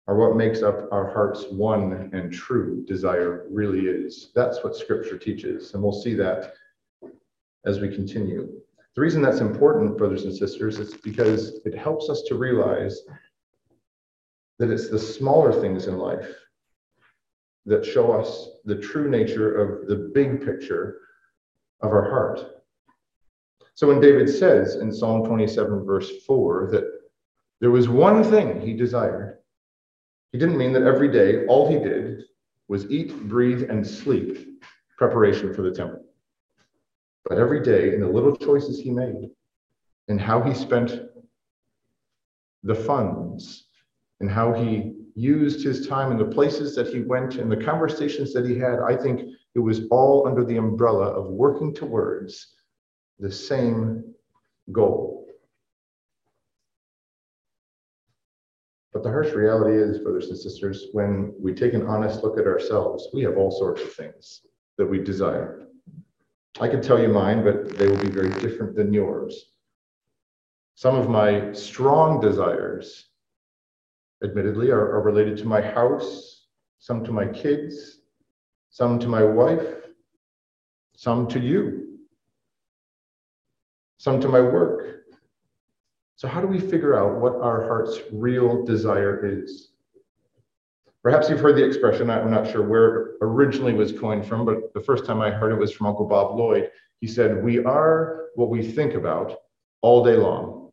are 0.06 0.16
what 0.16 0.36
makes 0.36 0.62
up 0.62 0.88
our 0.92 1.10
heart's 1.10 1.44
one 1.50 2.10
and 2.12 2.32
true 2.32 2.84
desire 2.86 3.46
really 3.50 3.86
is. 3.86 4.30
That's 4.34 4.62
what 4.62 4.76
scripture 4.76 5.16
teaches. 5.16 5.72
And 5.72 5.82
we'll 5.82 5.92
see 5.92 6.14
that 6.14 6.52
as 7.64 7.80
we 7.80 7.88
continue. 7.94 8.48
The 8.94 9.00
reason 9.00 9.22
that's 9.22 9.40
important, 9.40 9.96
brothers 9.96 10.24
and 10.24 10.34
sisters, 10.34 10.78
is 10.78 10.94
because 10.94 11.60
it 11.64 11.74
helps 11.74 12.08
us 12.10 12.22
to 12.28 12.36
realize 12.36 13.00
that 14.58 14.70
it's 14.70 14.88
the 14.88 14.98
smaller 14.98 15.52
things 15.52 15.86
in 15.86 15.98
life 15.98 16.28
that 17.66 17.84
show 17.84 18.12
us 18.12 18.50
the 18.64 18.76
true 18.76 19.08
nature 19.08 19.56
of 19.56 19.88
the 19.88 20.10
big 20.14 20.44
picture 20.44 21.00
of 21.80 21.90
our 21.90 22.08
heart. 22.08 22.62
So 23.74 23.88
when 23.88 24.00
David 24.00 24.28
says 24.28 24.76
in 24.76 24.92
Psalm 24.92 25.24
27, 25.24 25.84
verse 25.84 26.22
4, 26.24 26.68
that 26.70 26.84
there 27.60 27.72
was 27.72 27.88
one 27.88 28.22
thing 28.22 28.60
he 28.60 28.74
desired, 28.74 29.38
he 30.34 30.40
didn't 30.40 30.58
mean 30.58 30.72
that 30.72 30.82
every 30.82 31.06
day 31.06 31.46
all 31.46 31.70
he 31.70 31.78
did 31.78 32.24
was 32.66 32.90
eat, 32.90 33.16
breathe, 33.28 33.70
and 33.70 33.86
sleep, 33.86 34.60
preparation 34.98 35.54
for 35.54 35.62
the 35.62 35.70
temple. 35.70 36.04
But 37.24 37.38
every 37.38 37.62
day 37.62 37.94
in 37.94 38.00
the 38.00 38.08
little 38.08 38.34
choices 38.34 38.80
he 38.80 38.90
made, 38.90 39.30
in 40.08 40.18
how 40.18 40.42
he 40.42 40.52
spent 40.52 41.02
the 42.64 42.74
funds, 42.74 43.68
and 44.18 44.28
how 44.28 44.52
he 44.52 44.96
used 45.14 45.64
his 45.64 45.86
time 45.86 46.10
in 46.10 46.18
the 46.18 46.34
places 46.34 46.74
that 46.74 46.88
he 46.88 47.02
went 47.02 47.36
and 47.36 47.48
the 47.48 47.64
conversations 47.64 48.32
that 48.32 48.44
he 48.44 48.58
had, 48.58 48.80
I 48.80 48.96
think 48.96 49.20
it 49.54 49.60
was 49.60 49.82
all 49.92 50.26
under 50.26 50.44
the 50.44 50.56
umbrella 50.56 51.12
of 51.12 51.26
working 51.26 51.72
towards 51.72 52.56
the 53.20 53.30
same 53.30 54.02
goal. 54.72 55.13
But 58.94 59.02
the 59.02 59.10
harsh 59.10 59.32
reality 59.32 59.76
is, 59.76 59.98
brothers 59.98 60.28
and 60.28 60.38
sisters, 60.38 60.86
when 60.92 61.34
we 61.36 61.52
take 61.52 61.74
an 61.74 61.86
honest 61.88 62.22
look 62.22 62.38
at 62.38 62.46
ourselves, 62.46 63.08
we 63.12 63.22
have 63.22 63.36
all 63.36 63.50
sorts 63.50 63.82
of 63.82 63.92
things 63.92 64.42
that 64.78 64.86
we 64.86 65.00
desire. 65.00 65.66
I 66.60 66.68
could 66.68 66.84
tell 66.84 67.00
you 67.00 67.08
mine, 67.08 67.42
but 67.42 67.76
they 67.76 67.88
will 67.88 67.98
be 67.98 68.08
very 68.08 68.30
different 68.30 68.76
than 68.76 68.92
yours. 68.92 69.50
Some 70.76 70.94
of 70.94 71.08
my 71.08 71.52
strong 71.52 72.20
desires, 72.20 73.10
admittedly, 74.22 74.70
are, 74.70 74.92
are 74.94 75.02
related 75.02 75.36
to 75.38 75.46
my 75.46 75.60
house, 75.60 76.46
some 76.78 77.04
to 77.04 77.10
my 77.10 77.26
kids, 77.26 77.98
some 78.70 79.00
to 79.00 79.08
my 79.08 79.24
wife, 79.24 79.74
some 80.96 81.26
to 81.28 81.40
you, 81.40 81.98
some 83.98 84.20
to 84.20 84.28
my 84.28 84.40
work. 84.40 85.03
So, 86.16 86.28
how 86.28 86.40
do 86.40 86.46
we 86.46 86.60
figure 86.60 86.96
out 86.96 87.20
what 87.20 87.34
our 87.36 87.66
heart's 87.66 87.98
real 88.12 88.64
desire 88.64 89.24
is? 89.26 89.70
Perhaps 91.02 91.28
you've 91.28 91.40
heard 91.40 91.56
the 91.56 91.64
expression, 91.64 92.08
I'm 92.08 92.30
not 92.30 92.50
sure 92.50 92.62
where 92.62 92.96
it 92.96 93.16
originally 93.20 93.74
was 93.74 93.92
coined 93.92 94.26
from, 94.26 94.46
but 94.46 94.72
the 94.72 94.80
first 94.80 95.04
time 95.04 95.20
I 95.20 95.30
heard 95.30 95.52
it 95.52 95.58
was 95.58 95.72
from 95.72 95.86
Uncle 95.86 96.06
Bob 96.06 96.38
Lloyd. 96.38 96.70
He 97.00 97.06
said, 97.06 97.42
We 97.42 97.62
are 97.64 98.28
what 98.36 98.48
we 98.48 98.62
think 98.62 98.94
about 98.94 99.36
all 99.82 100.02
day 100.02 100.16
long. 100.16 100.70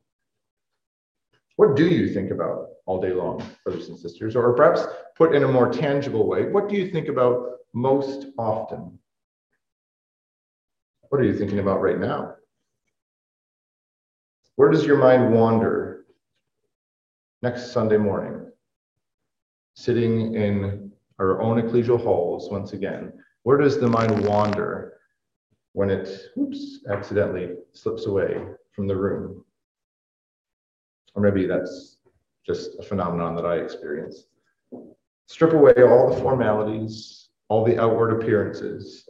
What 1.58 1.76
do 1.76 1.88
you 1.88 2.14
think 2.14 2.32
about 2.32 2.68
all 2.86 3.02
day 3.02 3.12
long, 3.12 3.44
brothers 3.66 3.90
and 3.90 3.98
sisters? 3.98 4.36
Or 4.36 4.54
perhaps 4.54 4.86
put 5.18 5.36
in 5.36 5.44
a 5.44 5.48
more 5.48 5.72
tangible 5.72 6.28
way, 6.28 6.50
what 6.50 6.70
do 6.70 6.76
you 6.76 6.90
think 6.92 7.08
about 7.08 7.58
most 7.74 8.28
often? 8.38 8.98
What 11.10 11.20
are 11.20 11.26
you 11.26 11.38
thinking 11.38 11.60
about 11.60 11.82
right 11.82 12.00
now? 12.00 12.36
Where 14.56 14.70
does 14.70 14.86
your 14.86 14.98
mind 14.98 15.34
wander 15.34 16.06
next 17.42 17.72
Sunday 17.72 17.98
morning? 17.98 18.52
Sitting 19.76 20.36
in 20.36 20.92
our 21.20 21.42
own 21.42 21.62
ecclesial 21.62 22.02
halls 22.02 22.52
once 22.52 22.74
again. 22.74 23.14
Where 23.44 23.58
does 23.58 23.80
the 23.80 23.88
mind 23.88 24.26
wander 24.26 24.94
when 25.74 25.90
it 25.90 26.10
oops, 26.38 26.80
accidentally 26.90 27.56
slips 27.74 28.06
away 28.06 28.44
from 28.72 28.88
the 28.88 28.96
room? 28.96 29.46
Or 31.16 31.22
maybe 31.22 31.46
that's 31.46 31.98
just 32.46 32.78
a 32.80 32.84
phenomenon 32.84 33.36
that 33.36 33.46
I 33.46 33.58
experience. 33.58 34.26
Strip 35.28 35.54
away 35.54 35.74
all 35.78 36.14
the 36.14 36.22
formalities, 36.22 37.30
all 37.48 37.64
the 37.64 37.82
outward 37.82 38.22
appearances, 38.22 39.08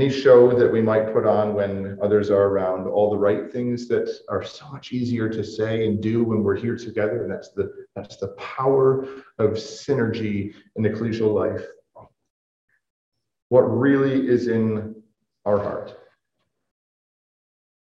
any 0.00 0.10
show 0.10 0.56
that 0.56 0.70
we 0.70 0.80
might 0.80 1.12
put 1.12 1.26
on 1.26 1.54
when 1.54 1.98
others 2.00 2.30
are 2.30 2.44
around, 2.44 2.86
all 2.86 3.10
the 3.10 3.18
right 3.18 3.50
things 3.50 3.88
that 3.88 4.08
are 4.28 4.44
so 4.44 4.68
much 4.70 4.92
easier 4.92 5.28
to 5.28 5.42
say 5.42 5.86
and 5.86 6.00
do 6.00 6.22
when 6.22 6.44
we're 6.44 6.54
here 6.56 6.76
together. 6.76 7.24
And 7.24 7.32
that's 7.32 7.50
the 7.50 7.72
that's 7.96 8.16
the 8.16 8.28
power 8.28 9.02
of 9.38 9.50
synergy 9.54 10.54
in 10.76 10.84
ecclesial 10.84 11.34
life. 11.34 11.66
What 13.48 13.62
really 13.62 14.28
is 14.28 14.46
in 14.46 14.94
our 15.44 15.58
heart. 15.58 15.98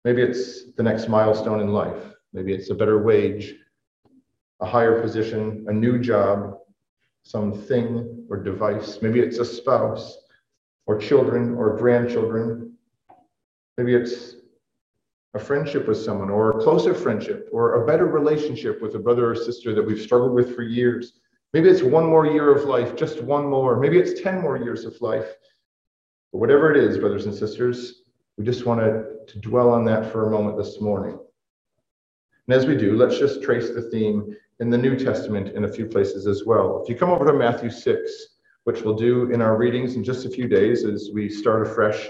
Maybe 0.05 0.23
it's 0.23 0.73
the 0.75 0.85
next 0.85 1.09
milestone 1.09 1.61
in 1.61 1.73
life. 1.73 2.15
Maybe 2.33 2.55
it's 2.55 2.71
a 2.71 2.75
better 2.77 3.03
wage, 3.03 3.57
a 4.61 4.67
higher 4.67 5.01
position, 5.01 5.65
a 5.69 5.73
new 5.73 5.99
job, 5.99 6.59
something 7.25 8.25
or 8.31 8.37
device. 8.37 9.03
Maybe 9.03 9.19
it's 9.19 9.39
a 9.39 9.45
spouse 9.45 10.24
or 10.87 10.99
children 10.99 11.55
or 11.55 11.77
grandchildren. 11.77 12.73
Maybe 13.77 13.95
it's 13.95 14.37
a 15.35 15.39
friendship 15.39 15.89
with 15.89 15.99
someone 15.99 16.31
or 16.31 16.51
a 16.51 16.63
closer 16.63 16.95
friendship 16.95 17.49
or 17.53 17.83
a 17.83 17.87
better 17.87 18.07
relationship 18.07 18.81
with 18.81 18.95
a 18.95 18.99
brother 18.99 19.31
or 19.31 19.35
sister 19.35 19.75
that 19.75 19.83
we've 19.83 20.01
struggled 20.01 20.33
with 20.33 20.55
for 20.55 20.63
years. 20.63 21.15
Maybe 21.53 21.69
it's 21.69 21.83
one 21.83 22.07
more 22.07 22.27
year 22.27 22.55
of 22.55 22.65
life, 22.65 22.97
just 22.97 23.23
one 23.23 23.49
more. 23.49 23.79
Maybe 23.79 23.99
it's 23.99 24.21
10 24.21 24.41
more 24.41 24.57
years 24.57 24.85
of 24.85 25.01
life. 25.01 25.29
But 26.33 26.39
whatever 26.39 26.73
it 26.73 26.77
is, 26.77 26.99
brothers 26.99 27.27
and 27.27 27.35
sisters, 27.35 28.03
we 28.37 28.45
just 28.45 28.67
want 28.67 28.81
to, 28.81 29.33
to 29.33 29.39
dwell 29.39 29.71
on 29.71 29.85
that 29.87 30.11
for 30.11 30.27
a 30.27 30.31
moment 30.31 30.57
this 30.57 30.81
morning. 30.81 31.19
And 32.47 32.57
as 32.57 32.67
we 32.67 32.77
do, 32.77 32.97
let's 32.97 33.19
just 33.19 33.43
trace 33.43 33.71
the 33.71 33.83
theme 33.83 34.37
in 34.61 34.71
the 34.71 34.79
New 34.79 34.97
Testament 34.97 35.55
in 35.57 35.65
a 35.65 35.73
few 35.73 35.87
places 35.87 36.27
as 36.27 36.45
well. 36.45 36.83
If 36.83 36.89
you 36.89 36.97
come 36.97 37.11
over 37.11 37.25
to 37.25 37.33
Matthew 37.33 37.71
6, 37.71 38.27
which 38.65 38.83
we'll 38.83 38.95
do 38.95 39.31
in 39.31 39.41
our 39.41 39.57
readings 39.57 39.95
in 39.95 40.03
just 40.03 40.27
a 40.27 40.31
few 40.31 40.49
days 40.49 40.85
as 40.85 41.11
we 41.13 41.29
start 41.29 41.67
afresh 41.67 42.09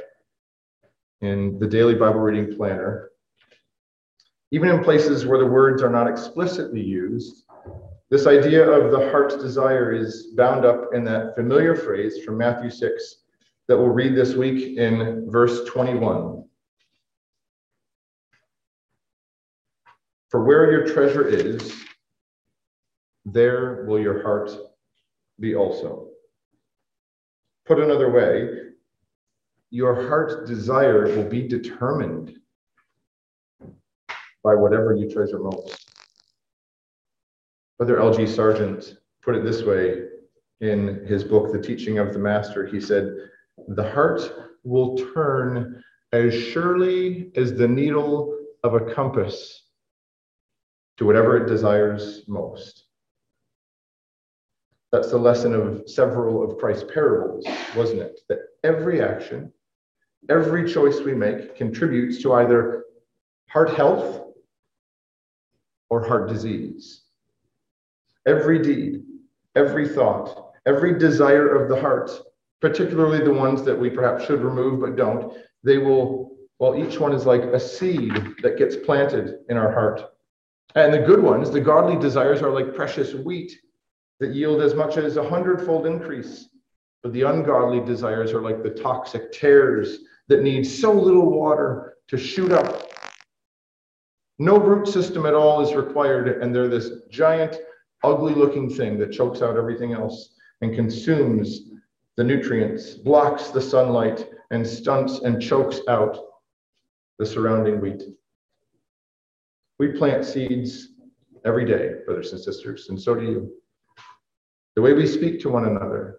in 1.20 1.58
the 1.58 1.66
daily 1.66 1.94
Bible 1.94 2.20
reading 2.20 2.56
planner, 2.56 3.11
even 4.50 4.68
in 4.68 4.84
places 4.84 5.26
where 5.26 5.38
the 5.38 5.46
words 5.46 5.82
are 5.82 5.90
not 5.90 6.08
explicitly 6.08 6.80
used, 6.80 7.44
this 8.11 8.26
idea 8.26 8.68
of 8.68 8.92
the 8.92 9.11
heart's 9.11 9.37
desire 9.37 9.92
is 9.92 10.28
bound 10.37 10.64
up 10.64 10.94
in 10.94 11.02
that 11.04 11.34
familiar 11.34 11.75
phrase 11.75 12.23
from 12.25 12.38
Matthew 12.38 12.70
6 12.70 13.16
that 13.66 13.76
we'll 13.76 13.88
read 13.88 14.14
this 14.14 14.34
week 14.34 14.78
in 14.78 15.28
verse 15.30 15.64
21. 15.64 16.44
For 20.28 20.44
where 20.44 20.70
your 20.70 20.87
treasure 20.87 21.26
is, 21.26 21.75
there 23.25 23.84
will 23.87 23.99
your 23.99 24.23
heart 24.23 24.50
be 25.40 25.54
also. 25.54 26.13
Put 27.66 27.78
another 27.78 28.11
way, 28.11 28.61
your 29.71 30.09
heart's 30.09 30.49
desire 30.49 31.04
will 31.16 31.28
be 31.28 31.49
determined 31.49 32.37
by 34.42 34.54
whatever 34.54 34.94
you 34.94 35.11
treasure 35.11 35.38
most. 35.38 35.90
Brother 37.79 37.98
L.G. 37.98 38.27
Sargent 38.27 38.98
put 39.22 39.35
it 39.35 39.44
this 39.44 39.62
way 39.62 40.03
in 40.61 41.05
his 41.07 41.24
book, 41.24 41.53
The 41.53 41.61
Teaching 41.61 41.98
of 41.98 42.12
the 42.12 42.18
Master. 42.18 42.66
He 42.66 42.81
said, 42.81 43.11
The 43.68 43.90
heart 43.90 44.20
will 44.62 44.96
turn 45.14 45.83
as 46.12 46.35
surely 46.35 47.33
as 47.35 47.55
the 47.55 47.66
needle 47.66 48.38
of 48.62 48.74
a 48.74 48.94
compass 48.94 49.64
to 50.98 51.07
whatever 51.07 51.37
it 51.37 51.48
desires 51.48 52.24
most. 52.29 52.84
That's 54.94 55.11
the 55.11 55.18
lesson 55.18 55.52
of 55.54 55.90
several 55.90 56.48
of 56.48 56.57
Christ's 56.57 56.85
parables, 56.94 57.44
wasn't 57.74 58.02
it? 58.02 58.20
That 58.28 58.38
every 58.62 59.02
action, 59.02 59.52
every 60.28 60.72
choice 60.72 61.00
we 61.00 61.12
make 61.12 61.57
contributes 61.57 62.22
to 62.22 62.35
either 62.35 62.85
heart 63.48 63.70
health 63.70 64.22
or 65.90 66.07
heart 66.07 66.28
disease. 66.28 67.07
Every 68.24 68.62
deed, 68.62 69.02
every 69.57 69.88
thought, 69.88 70.52
every 70.64 70.96
desire 70.96 71.61
of 71.61 71.68
the 71.68 71.80
heart, 71.80 72.12
particularly 72.61 73.18
the 73.18 73.33
ones 73.33 73.64
that 73.64 73.76
we 73.76 73.90
perhaps 73.90 74.26
should 74.26 74.42
remove 74.42 74.80
but 74.80 74.94
don't, 74.94 75.37
they 75.64 75.78
will, 75.78 76.37
well, 76.61 76.76
each 76.76 77.00
one 77.00 77.12
is 77.12 77.26
like 77.26 77.42
a 77.42 77.59
seed 77.59 78.12
that 78.44 78.59
gets 78.59 78.76
planted 78.76 79.40
in 79.48 79.57
our 79.57 79.72
heart 79.72 80.02
and 80.76 80.92
the 80.92 80.98
good 80.98 81.22
ones, 81.22 81.50
the 81.50 81.61
godly 81.61 81.98
desires, 81.98 82.42
are 82.42 82.50
like 82.50 82.74
precious 82.74 83.14
wheat 83.14 83.59
that 84.20 84.35
yield 84.35 84.61
as 84.61 84.74
much 84.74 84.96
as 84.96 85.16
a 85.16 85.29
hundredfold 85.29 85.87
increase. 85.87 86.48
But 87.03 87.12
the 87.12 87.22
ungodly 87.22 87.81
desires 87.81 88.33
are 88.33 88.40
like 88.40 88.62
the 88.62 88.70
toxic 88.70 89.33
tares 89.33 89.98
that 90.29 90.42
need 90.42 90.64
so 90.64 90.92
little 90.92 91.31
water 91.31 91.96
to 92.09 92.16
shoot 92.16 92.53
up. 92.53 92.90
No 94.38 94.59
root 94.59 94.88
system 94.88 95.27
at 95.27 95.35
all 95.35 95.61
is 95.61 95.74
required, 95.74 96.42
and 96.42 96.55
they're 96.55 96.68
this 96.68 97.03
giant, 97.11 97.57
ugly 98.03 98.35
looking 98.35 98.68
thing 98.68 98.98
that 98.98 99.12
chokes 99.12 99.42
out 99.42 99.57
everything 99.57 99.92
else 99.92 100.35
and 100.61 100.74
consumes 100.74 101.70
the 102.16 102.24
nutrients, 102.24 102.94
blocks 102.94 103.48
the 103.48 103.61
sunlight, 103.61 104.29
and 104.50 104.66
stunts 104.66 105.20
and 105.20 105.42
chokes 105.42 105.81
out 105.88 106.18
the 107.18 107.27
surrounding 107.27 107.81
wheat. 107.81 108.03
We 109.79 109.88
plant 109.88 110.24
seeds 110.24 110.88
every 111.44 111.64
day, 111.64 111.96
brothers 112.07 112.33
and 112.33 112.40
sisters, 112.40 112.88
and 112.88 113.00
so 113.00 113.14
do 113.14 113.22
you. 113.22 113.53
The 114.76 114.82
way 114.82 114.92
we 114.92 115.06
speak 115.06 115.40
to 115.40 115.48
one 115.48 115.66
another 115.66 116.18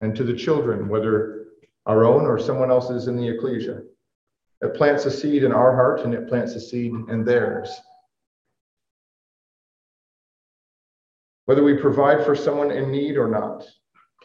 and 0.00 0.14
to 0.16 0.24
the 0.24 0.34
children, 0.34 0.88
whether 0.88 1.46
our 1.86 2.04
own 2.04 2.26
or 2.26 2.38
someone 2.38 2.70
else's 2.70 3.08
in 3.08 3.16
the 3.16 3.28
ecclesia, 3.28 3.82
it 4.60 4.74
plants 4.74 5.04
a 5.04 5.10
seed 5.10 5.44
in 5.44 5.52
our 5.52 5.74
heart 5.74 6.00
and 6.00 6.14
it 6.14 6.28
plants 6.28 6.54
a 6.54 6.60
seed 6.60 6.92
in 7.08 7.24
theirs. 7.24 7.70
Whether 11.46 11.62
we 11.62 11.74
provide 11.74 12.24
for 12.24 12.34
someone 12.34 12.72
in 12.72 12.90
need 12.90 13.16
or 13.16 13.28
not, 13.28 13.64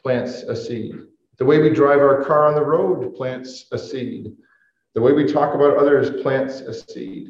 plants 0.01 0.41
a 0.43 0.55
seed. 0.55 0.95
The 1.37 1.45
way 1.45 1.59
we 1.59 1.69
drive 1.69 1.99
our 1.99 2.23
car 2.23 2.47
on 2.47 2.55
the 2.55 2.65
road 2.65 3.15
plants 3.15 3.65
a 3.71 3.77
seed. 3.77 4.35
The 4.95 5.01
way 5.01 5.13
we 5.13 5.31
talk 5.31 5.53
about 5.53 5.77
others 5.77 6.21
plants 6.21 6.61
a 6.61 6.73
seed. 6.73 7.29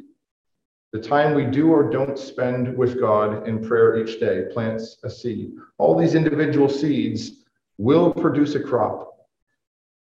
The 0.93 0.99
time 0.99 1.33
we 1.33 1.45
do 1.45 1.71
or 1.71 1.89
don't 1.89 2.19
spend 2.19 2.77
with 2.77 2.99
God 2.99 3.47
in 3.47 3.65
prayer 3.65 3.97
each 3.97 4.19
day 4.19 4.45
plants 4.51 4.97
a 5.03 5.09
seed. 5.09 5.53
All 5.77 5.97
these 5.97 6.15
individual 6.15 6.67
seeds 6.67 7.45
will 7.77 8.13
produce 8.13 8.55
a 8.55 8.59
crop. 8.59 9.27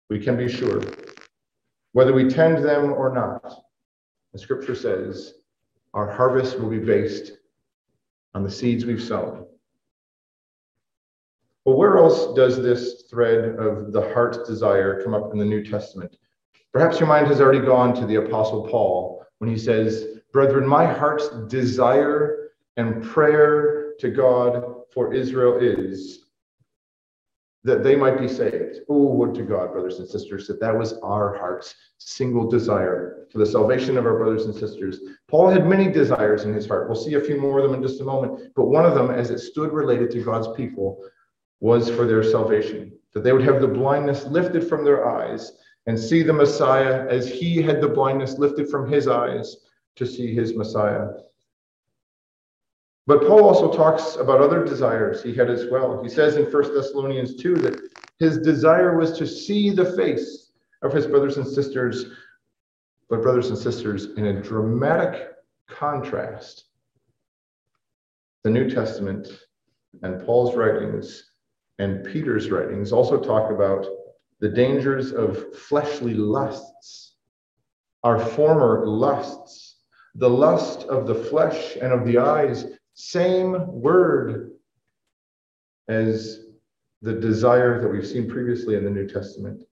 We 0.10 0.20
can 0.20 0.36
be 0.36 0.50
sure. 0.50 0.82
Whether 1.94 2.12
we 2.12 2.28
tend 2.28 2.66
them 2.66 2.92
or 2.92 3.14
not, 3.14 3.64
the 4.34 4.40
scripture 4.40 4.76
says 4.76 5.36
our 5.94 6.12
harvest 6.12 6.60
will 6.60 6.70
be 6.70 6.80
based 6.80 7.32
on 8.34 8.44
the 8.44 8.52
seeds 8.52 8.86
we've 8.86 9.02
sown. 9.02 9.46
Well, 11.66 11.78
where 11.78 11.98
else 11.98 12.36
does 12.36 12.58
this 12.58 13.04
thread 13.10 13.56
of 13.58 13.94
the 13.94 14.02
heart's 14.14 14.40
desire 14.40 15.02
come 15.02 15.14
up 15.14 15.32
in 15.32 15.40
the 15.40 15.46
New 15.46 15.64
Testament? 15.64 16.18
Perhaps 16.74 17.00
your 17.00 17.08
mind 17.08 17.28
has 17.28 17.40
already 17.40 17.66
gone 17.66 17.94
to 17.96 18.06
the 18.06 18.16
Apostle 18.16 18.68
Paul 18.68 19.24
when 19.38 19.50
he 19.50 19.58
says, 19.58 20.13
Brethren, 20.34 20.68
my 20.68 20.86
heart's 20.86 21.30
desire 21.48 22.50
and 22.76 23.04
prayer 23.04 23.94
to 24.00 24.10
God 24.10 24.82
for 24.92 25.14
Israel 25.14 25.60
is 25.60 26.26
that 27.64 27.84
they 27.84 27.96
might 27.96 28.20
be 28.20 28.28
saved. 28.28 28.80
Oh, 28.90 29.14
would 29.14 29.36
to 29.36 29.44
God, 29.44 29.72
brothers 29.72 30.00
and 30.00 30.10
sisters, 30.10 30.48
that 30.48 30.60
that 30.60 30.76
was 30.78 30.94
our 31.04 31.38
heart's 31.38 31.76
single 32.00 32.50
desire 32.50 33.28
for 33.32 33.38
the 33.38 33.46
salvation 33.46 33.96
of 33.96 34.08
our 34.08 34.18
brothers 34.18 34.46
and 34.46 34.56
sisters. 34.56 35.00
Paul 35.30 35.50
had 35.50 35.68
many 35.68 35.90
desires 35.90 36.46
in 36.46 36.54
his 36.54 36.68
heart. 36.68 36.90
We'll 36.90 37.02
see 37.02 37.14
a 37.14 37.22
few 37.22 37.40
more 37.40 37.60
of 37.60 37.70
them 37.70 37.76
in 37.76 37.88
just 37.88 38.02
a 38.02 38.04
moment. 38.04 38.54
But 38.56 38.66
one 38.66 38.86
of 38.86 38.96
them, 38.96 39.12
as 39.12 39.30
it 39.30 39.40
stood 39.40 39.72
related 39.72 40.10
to 40.12 40.24
God's 40.24 40.50
people, 40.58 41.00
was 41.60 41.90
for 41.92 42.06
their 42.06 42.24
salvation, 42.24 42.92
that 43.14 43.24
they 43.24 43.32
would 43.32 43.46
have 43.46 43.62
the 43.62 43.68
blindness 43.68 44.26
lifted 44.26 44.68
from 44.68 44.84
their 44.84 45.08
eyes 45.08 45.54
and 45.86 45.98
see 45.98 46.24
the 46.24 46.34
Messiah 46.34 47.08
as 47.08 47.30
he 47.30 47.62
had 47.62 47.82
the 47.82 47.88
blindness 47.88 48.40
lifted 48.40 48.68
from 48.70 48.92
his 48.92 49.08
eyes 49.08 49.58
to 49.96 50.06
see 50.06 50.34
his 50.34 50.56
Messiah. 50.56 51.08
But 53.06 53.28
Paul 53.28 53.44
also 53.44 53.72
talks 53.72 54.16
about 54.16 54.42
other 54.42 54.64
desires 54.64 55.22
he 55.22 55.36
had 55.36 55.50
as 55.50 55.66
well. 55.70 56.02
He 56.02 56.10
says 56.10 56.38
in 56.38 56.46
1 56.46 56.74
Thessalonians 56.74 57.36
2 57.36 57.56
that 57.56 57.80
his 58.20 58.40
desire 58.40 58.98
was 58.98 59.18
to 59.18 59.28
see 59.28 59.70
the 59.70 59.94
face 59.94 60.52
of 60.82 60.94
his 60.94 61.08
brothers 61.08 61.38
and 61.38 61.48
sisters 61.48 62.06
But, 63.10 63.22
brothers 63.22 63.50
and 63.50 63.58
sisters, 63.58 64.06
in 64.18 64.26
a 64.26 64.42
dramatic 64.42 65.34
contrast, 65.70 66.66
the 68.44 68.50
New 68.50 68.70
Testament 68.70 69.28
and 70.02 70.26
Paul's 70.26 70.56
writings 70.56 71.32
and 71.80 72.04
Peter's 72.04 72.50
writings 72.50 72.92
also 72.92 73.20
talk 73.20 73.52
about 73.52 73.86
the 74.40 74.50
dangers 74.50 75.12
of 75.12 75.56
fleshly 75.56 76.14
lusts, 76.14 77.16
our 78.04 78.18
former 78.18 78.88
lusts, 78.88 79.73
the 80.16 80.30
lust 80.30 80.84
of 80.84 81.08
the 81.08 81.16
flesh 81.16 81.76
and 81.82 81.92
of 81.92 82.06
the 82.06 82.18
eyes, 82.18 82.66
same 82.94 83.68
word 83.68 84.52
as 85.88 86.46
the 87.02 87.14
desire 87.14 87.82
that 87.82 87.88
we've 87.88 88.08
seen 88.08 88.30
previously 88.30 88.76
in 88.76 88.84
the 88.84 88.90
New 88.90 89.08
Testament. 89.08 89.64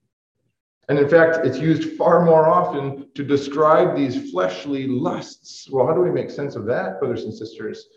And 0.90 1.00
in 1.00 1.08
fact, 1.08 1.46
it's 1.46 1.60
used 1.60 1.98
far 1.98 2.26
more 2.26 2.48
often 2.50 3.08
to 3.16 3.24
describe 3.24 3.96
these 3.96 4.32
fleshly 4.32 4.88
lusts. 4.88 5.70
Well, 5.72 5.88
how 5.88 5.94
do 5.94 6.02
we 6.02 6.12
make 6.12 6.30
sense 6.30 6.56
of 6.56 6.66
that, 6.66 7.00
brothers 7.00 7.24
and 7.24 7.34
sisters? 7.34 7.88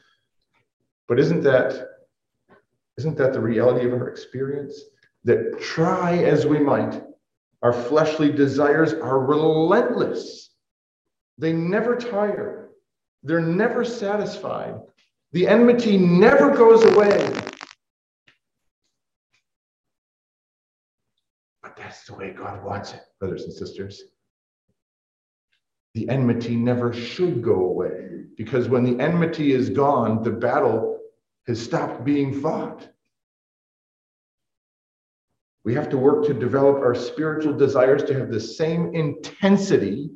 But 1.09 1.19
isn't 1.19 1.43
that 1.43 1.89
isn't 2.97 3.17
that 3.17 3.33
the 3.33 3.41
reality 3.41 3.87
of 3.87 3.93
our 3.93 4.09
experience? 4.09 4.81
That 5.25 5.61
try 5.61 6.19
as 6.19 6.47
we 6.47 6.59
might, 6.61 7.03
our 7.63 7.73
fleshly 7.73 8.31
desires 8.31 8.93
are 8.93 9.19
relentless. 9.19 10.54
They 11.39 11.53
never 11.53 11.97
tire. 11.97 12.69
They're 13.23 13.41
never 13.41 13.85
satisfied. 13.85 14.77
The 15.33 15.49
enmity 15.49 15.99
never 15.99 16.55
goes 16.55 16.85
away. 16.85 17.33
But 21.63 21.77
that's 21.77 22.05
the 22.05 22.15
way 22.15 22.31
God 22.31 22.63
wants 22.63 22.93
it, 22.93 23.01
brothers 23.19 23.45
and 23.45 23.53
sisters. 23.53 24.03
The 25.95 26.09
enmity 26.09 26.57
never 26.57 26.93
should 26.93 27.43
go 27.43 27.55
away 27.55 28.25
because 28.37 28.69
when 28.69 28.85
the 28.85 29.03
enmity 29.03 29.53
is 29.53 29.71
gone, 29.71 30.23
the 30.23 30.31
battle 30.31 30.99
has 31.47 31.63
stopped 31.63 32.05
being 32.05 32.41
fought. 32.41 32.89
We 35.65 35.75
have 35.75 35.89
to 35.91 35.97
work 35.97 36.27
to 36.27 36.35
develop 36.35 36.77
our 36.77 36.95
spiritual 36.95 37.55
desires 37.55 38.05
to 38.05 38.15
have 38.19 38.31
the 38.31 38.41
same 38.41 38.95
intensity 38.95 40.11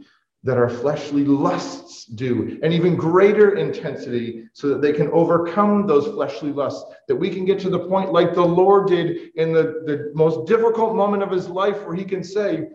that 0.45 0.57
our 0.57 0.69
fleshly 0.69 1.25
lusts 1.25 2.05
do, 2.05 2.59
and 2.63 2.73
even 2.73 2.97
greater 2.97 3.57
intensity, 3.57 4.49
so 4.53 4.69
that 4.69 4.81
they 4.81 4.93
can 4.93 5.11
overcome 5.11 5.87
those 5.87 6.07
fleshly 6.07 6.53
lusts. 6.53 6.85
That 7.09 7.17
we 7.17 7.31
can 7.31 7.45
get 7.45 7.59
to 7.61 7.71
the 7.71 7.89
point, 7.89 8.13
like 8.13 8.35
the 8.35 8.45
Lord 8.45 8.89
did 8.89 9.31
in 9.35 9.53
the, 9.53 9.83
the 9.85 10.13
most 10.15 10.47
difficult 10.47 10.95
moment 10.95 11.23
of 11.23 11.31
his 11.31 11.49
life, 11.49 11.85
where 11.85 11.97
he 11.97 12.05
can 12.05 12.23
say, 12.23 12.69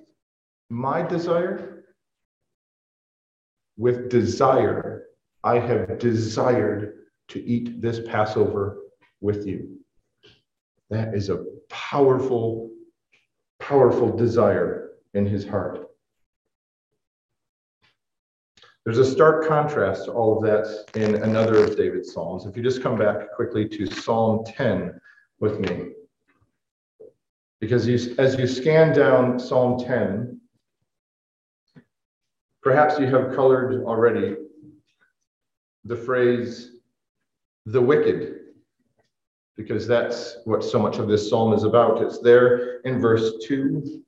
My 0.70 1.02
desire, 1.02 1.86
with 3.78 4.10
desire, 4.10 5.06
I 5.44 5.60
have 5.60 6.00
desired 6.00 7.06
to 7.30 7.44
eat 7.44 7.82
this 7.82 8.02
Passover 8.06 8.80
with 9.22 9.48
you. 9.48 9.78
That 10.90 11.16
is 11.16 11.30
a 11.30 11.46
powerful, 11.70 12.72
powerful 13.60 14.16
desire 14.16 14.92
in 15.14 15.26
his 15.26 15.48
heart. 15.48 15.83
There's 18.86 18.98
a 18.98 19.06
stark 19.06 19.48
contrast 19.48 20.06
to 20.06 20.12
all 20.12 20.38
of 20.38 20.44
that 20.44 20.92
in 20.96 21.16
another 21.24 21.64
of 21.64 21.78
David's 21.78 22.12
Psalms. 22.12 22.46
If 22.46 22.58
you 22.58 22.64
just 22.64 22.84
come 22.84 22.98
back 22.98 23.32
quickly 23.34 23.68
to 23.70 23.86
Psalm 23.86 24.44
10 24.46 25.00
with 25.40 25.60
me. 25.60 25.92
Because 27.62 27.88
you, 27.88 28.16
as 28.18 28.38
you 28.38 28.46
scan 28.46 28.94
down 28.94 29.40
Psalm 29.40 29.80
10, 29.80 30.42
perhaps 32.62 33.00
you 33.00 33.06
have 33.06 33.34
colored 33.34 33.86
already 33.86 34.36
the 35.86 35.96
phrase 35.96 36.72
the 37.66 37.82
wicked, 37.82 38.40
because 39.56 39.88
that's 39.88 40.38
what 40.44 40.62
so 40.62 40.78
much 40.78 40.98
of 40.98 41.08
this 41.08 41.30
psalm 41.30 41.54
is 41.54 41.64
about. 41.64 42.02
It's 42.02 42.20
there 42.20 42.82
in 42.82 43.00
verse 43.00 43.32
2, 43.46 44.04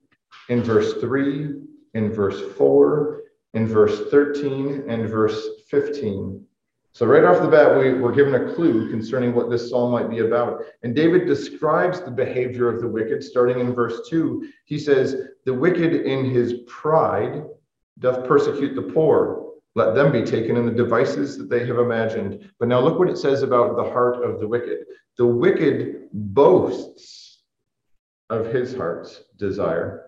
in 0.50 0.62
verse 0.62 0.94
3, 1.00 1.54
in 1.94 2.12
verse 2.12 2.42
4, 2.56 3.22
in 3.56 3.66
verse 3.66 4.10
13, 4.10 4.84
and 4.88 5.08
verse 5.08 5.48
15. 5.68 6.44
So, 6.92 7.06
right 7.06 7.24
off 7.24 7.42
the 7.42 7.48
bat, 7.48 7.78
we, 7.78 7.94
we're 7.94 8.14
given 8.14 8.34
a 8.34 8.54
clue 8.54 8.88
concerning 8.90 9.34
what 9.34 9.50
this 9.50 9.68
psalm 9.68 9.90
might 9.90 10.08
be 10.08 10.20
about. 10.20 10.62
And 10.82 10.94
David 10.94 11.26
describes 11.26 12.00
the 12.00 12.10
behavior 12.10 12.68
of 12.68 12.80
the 12.80 12.88
wicked 12.88 13.22
starting 13.24 13.60
in 13.60 13.74
verse 13.74 14.08
2. 14.08 14.48
He 14.66 14.78
says, 14.78 15.16
The 15.44 15.54
wicked 15.54 15.92
in 15.92 16.30
his 16.30 16.60
pride 16.66 17.44
doth 17.98 18.26
persecute 18.28 18.74
the 18.74 18.92
poor 18.92 19.46
let 19.76 19.94
them 19.94 20.10
be 20.10 20.22
taken 20.22 20.56
in 20.56 20.64
the 20.64 20.72
devices 20.72 21.36
that 21.36 21.50
they 21.50 21.66
have 21.66 21.78
imagined. 21.78 22.50
But 22.58 22.68
now 22.68 22.80
look 22.80 22.98
what 22.98 23.10
it 23.10 23.18
says 23.18 23.42
about 23.42 23.76
the 23.76 23.84
heart 23.84 24.24
of 24.24 24.40
the 24.40 24.48
wicked. 24.48 24.78
The 25.18 25.26
wicked 25.26 26.08
boasts 26.14 27.42
of 28.30 28.46
his 28.46 28.74
heart's 28.74 29.22
desire 29.36 30.05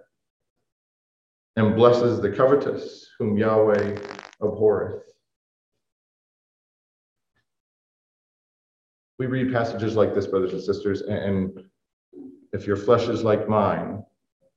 and 1.59 1.75
blesses 1.75 2.21
the 2.21 2.31
covetous, 2.31 3.09
whom 3.19 3.37
Yahweh 3.37 3.99
abhorreth. 4.41 5.03
We 9.19 9.27
read 9.27 9.53
passages 9.53 9.97
like 9.97 10.15
this, 10.15 10.29
brothers 10.29 10.53
and 10.53 10.63
sisters, 10.63 11.03
and 11.03 11.65
if 12.53 12.65
your 12.65 12.77
flesh 12.77 13.09
is 13.09 13.25
like 13.25 13.49
mine, 13.49 14.05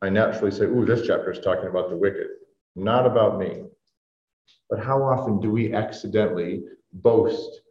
I 0.03 0.09
naturally 0.09 0.51
say, 0.51 0.65
Ooh, 0.65 0.85
this 0.85 1.07
chapter 1.07 1.31
is 1.31 1.39
talking 1.39 1.69
about 1.69 1.89
the 1.89 1.97
wicked, 1.97 2.27
not 2.75 3.07
about 3.07 3.39
me. 3.39 3.63
But 4.69 4.77
how 4.77 5.01
often 5.01 5.39
do 5.39 5.49
we 5.49 5.73
accidentally 5.73 6.65
boast 6.93 7.61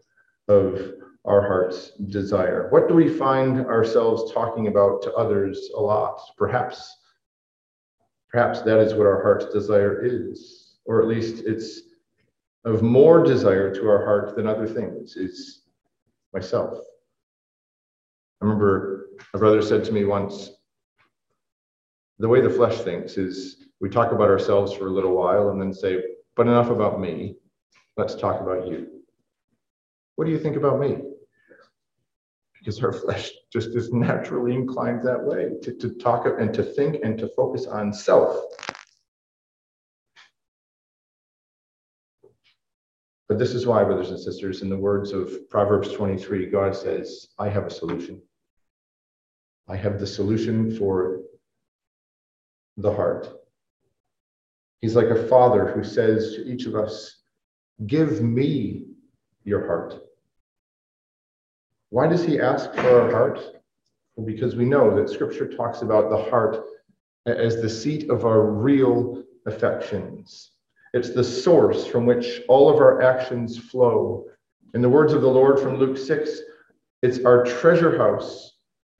of 0.49 0.95
our 1.25 1.40
heart's 1.40 1.93
desire? 2.09 2.66
What 2.71 2.88
do 2.88 2.95
we 2.95 3.09
find 3.09 3.64
ourselves 3.66 4.33
talking 4.33 4.66
about 4.66 5.03
to 5.03 5.12
others 5.12 5.71
a 5.77 5.81
lot? 5.81 6.21
Perhaps, 6.37 6.97
perhaps 8.31 8.62
that 8.62 8.79
is 8.79 8.95
what 8.95 9.07
our 9.07 9.23
heart's 9.23 9.47
desire 9.53 10.05
is, 10.05 10.77
or 10.85 11.01
at 11.01 11.09
least 11.09 11.45
it's 11.45 11.83
of 12.64 12.83
more 12.83 13.23
desire 13.25 13.75
to 13.75 13.88
our 13.88 14.05
heart 14.05 14.37
than 14.37 14.47
other 14.47 14.66
things, 14.66 15.16
is 15.16 15.62
myself. 16.33 16.79
I 18.40 18.45
remember 18.45 19.07
a 19.35 19.38
brother 19.38 19.62
said 19.62 19.85
to 19.85 19.93
me 19.93 20.05
once, 20.05 20.51
the 22.19 22.29
way 22.29 22.40
the 22.40 22.51
flesh 22.51 22.79
thinks 22.81 23.16
is 23.16 23.64
we 23.81 23.88
talk 23.88 24.12
about 24.12 24.29
ourselves 24.29 24.73
for 24.75 24.88
a 24.88 24.93
little 24.93 25.16
while 25.16 25.51
and 25.51 25.61
then 25.61 25.73
say, 25.73 26.03
but 26.37 26.47
enough 26.47 26.71
about 26.71 27.01
me. 27.01 27.37
Let's 27.97 28.14
talk 28.14 28.40
about 28.40 28.66
you. 28.66 28.88
What 30.16 30.27
do 30.27 30.31
you 30.31 30.38
think 30.38 30.57
about 30.57 30.79
me? 30.79 30.99
Because 32.61 32.83
our 32.85 32.92
flesh 32.92 33.31
just 33.53 33.70
is 33.70 33.92
naturally 33.92 34.55
inclined 34.55 35.03
that 35.03 35.23
way 35.23 35.51
to, 35.62 35.73
to 35.73 35.90
talk 35.94 36.27
and 36.27 36.55
to 36.55 36.62
think 36.62 36.99
and 37.03 37.18
to 37.18 37.29
focus 37.35 37.66
on 37.66 37.92
self. 37.92 38.37
But 43.29 43.38
this 43.38 43.55
is 43.55 43.66
why, 43.66 43.85
brothers 43.85 44.11
and 44.11 44.20
sisters, 44.20 44.62
in 44.62 44.68
the 44.68 44.77
words 44.77 45.12
of 45.12 45.49
Proverbs 45.49 45.92
23, 45.92 46.46
God 46.46 46.75
says, 46.75 47.29
I 47.38 47.49
have 47.49 47.64
a 47.64 47.70
solution. 47.70 48.20
I 49.68 49.77
have 49.77 50.01
the 50.01 50.07
solution 50.07 50.77
for 50.77 51.20
the 52.77 52.92
heart. 52.92 53.29
He's 54.81 54.96
like 54.96 55.07
a 55.07 55.29
father 55.29 55.70
who 55.70 55.85
says 55.85 56.35
to 56.35 56.44
each 56.44 56.66
of 56.66 56.75
us, 56.75 57.23
Give 57.87 58.20
me 58.20 58.87
your 59.44 59.66
heart. 59.66 59.94
Why 61.90 62.07
does 62.07 62.24
he 62.24 62.40
ask 62.40 62.72
for 62.72 63.03
our 63.03 63.11
heart? 63.11 63.40
Well, 64.14 64.24
because 64.24 64.55
we 64.55 64.64
know 64.64 64.94
that 64.94 65.11
scripture 65.11 65.48
talks 65.48 65.83
about 65.83 66.09
the 66.09 66.31
heart 66.31 66.64
as 67.26 67.61
the 67.61 67.68
seat 67.68 68.09
of 68.11 68.24
our 68.24 68.42
real 68.42 69.24
affections. 69.46 70.53
It's 70.94 71.11
the 71.11 71.24
source 71.24 71.87
from 71.87 72.07
which 72.07 72.42
all 72.48 72.68
of 72.68 72.76
our 72.76 73.03
actions 73.03 73.59
flow. 73.59 74.26
In 74.74 74.83
the 74.83 74.88
words 74.88 75.12
of 75.12 75.22
the 75.22 75.29
Lord 75.29 75.59
from 75.59 75.79
Luke 75.79 75.98
6, 75.98 76.31
it's 77.03 77.24
our 77.24 77.44
treasure 77.44 77.98
house 77.98 78.53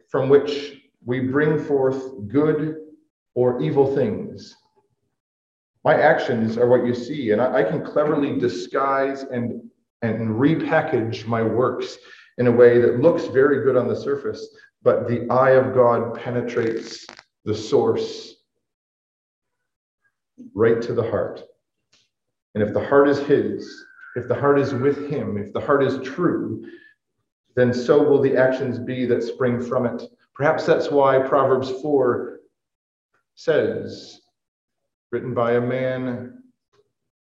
from 0.09 0.29
which 0.29 0.83
we 1.05 1.21
bring 1.21 1.63
forth 1.63 2.29
good 2.29 2.77
or 3.37 3.63
evil 3.63 3.95
things. 3.95 4.57
My 5.85 5.95
actions 5.95 6.59
are 6.59 6.69
what 6.69 6.85
you 6.85 6.95
see, 6.95 7.31
and 7.31 7.41
I, 7.41 7.59
I 7.59 7.63
can 7.63 7.85
cleverly 7.85 8.39
disguise 8.39 9.23
and, 9.23 9.63
and 10.03 10.31
repackage 10.31 11.27
my 11.27 11.43
works 11.43 11.97
in 12.41 12.47
a 12.47 12.51
way 12.51 12.81
that 12.81 13.01
looks 13.01 13.27
very 13.27 13.63
good 13.63 13.77
on 13.77 13.87
the 13.87 13.95
surface, 13.95 14.57
but 14.83 15.07
the 15.07 15.29
eye 15.31 15.51
of 15.51 15.75
God 15.75 16.15
penetrates 16.15 17.07
the 17.45 17.55
source 17.55 18.37
right 20.55 20.81
to 20.81 20.95
the 20.95 21.03
heart. 21.03 21.43
And 22.55 22.65
if 22.65 22.73
the 22.73 22.83
heart 22.83 23.11
is 23.11 23.19
His, 23.19 23.85
if 24.17 24.27
the 24.27 24.35
heart 24.35 24.59
is 24.59 24.73
with 24.73 25.11
Him, 25.11 25.37
if 25.37 25.53
the 25.53 25.61
heart 25.61 25.85
is 25.85 26.01
true, 26.03 26.65
then 27.57 27.75
so 27.75 28.03
will 28.03 28.23
the 28.23 28.39
actions 28.39 28.79
be 28.79 29.05
that 29.05 29.23
spring 29.23 29.61
from 29.61 29.85
it. 29.85 30.03
Perhaps 30.35 30.65
that's 30.65 30.91
why 30.91 31.19
Proverbs 31.19 31.71
4 31.83 32.41
says, 33.35 34.19
written 35.13 35.35
by 35.35 35.53
a 35.53 35.61
man 35.61 36.43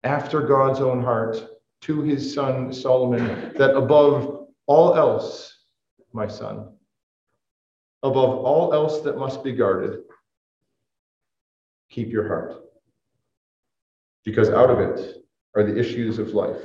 after 0.03 0.41
God's 0.41 0.81
own 0.81 1.01
heart 1.01 1.41
to 1.83 2.01
his 2.01 2.33
son 2.33 2.73
Solomon 2.73 3.53
that 3.55 3.77
above 3.77 4.34
all 4.67 4.95
else, 4.95 5.53
my 6.13 6.27
son, 6.27 6.69
above 8.03 8.29
all 8.29 8.73
else 8.73 9.01
that 9.01 9.17
must 9.17 9.43
be 9.43 9.51
guarded, 9.51 9.99
keep 11.89 12.09
your 12.09 12.27
heart. 12.27 12.61
Because 14.23 14.49
out 14.49 14.69
of 14.69 14.79
it 14.79 15.17
are 15.55 15.63
the 15.63 15.77
issues 15.77 16.19
of 16.19 16.33
life. 16.33 16.61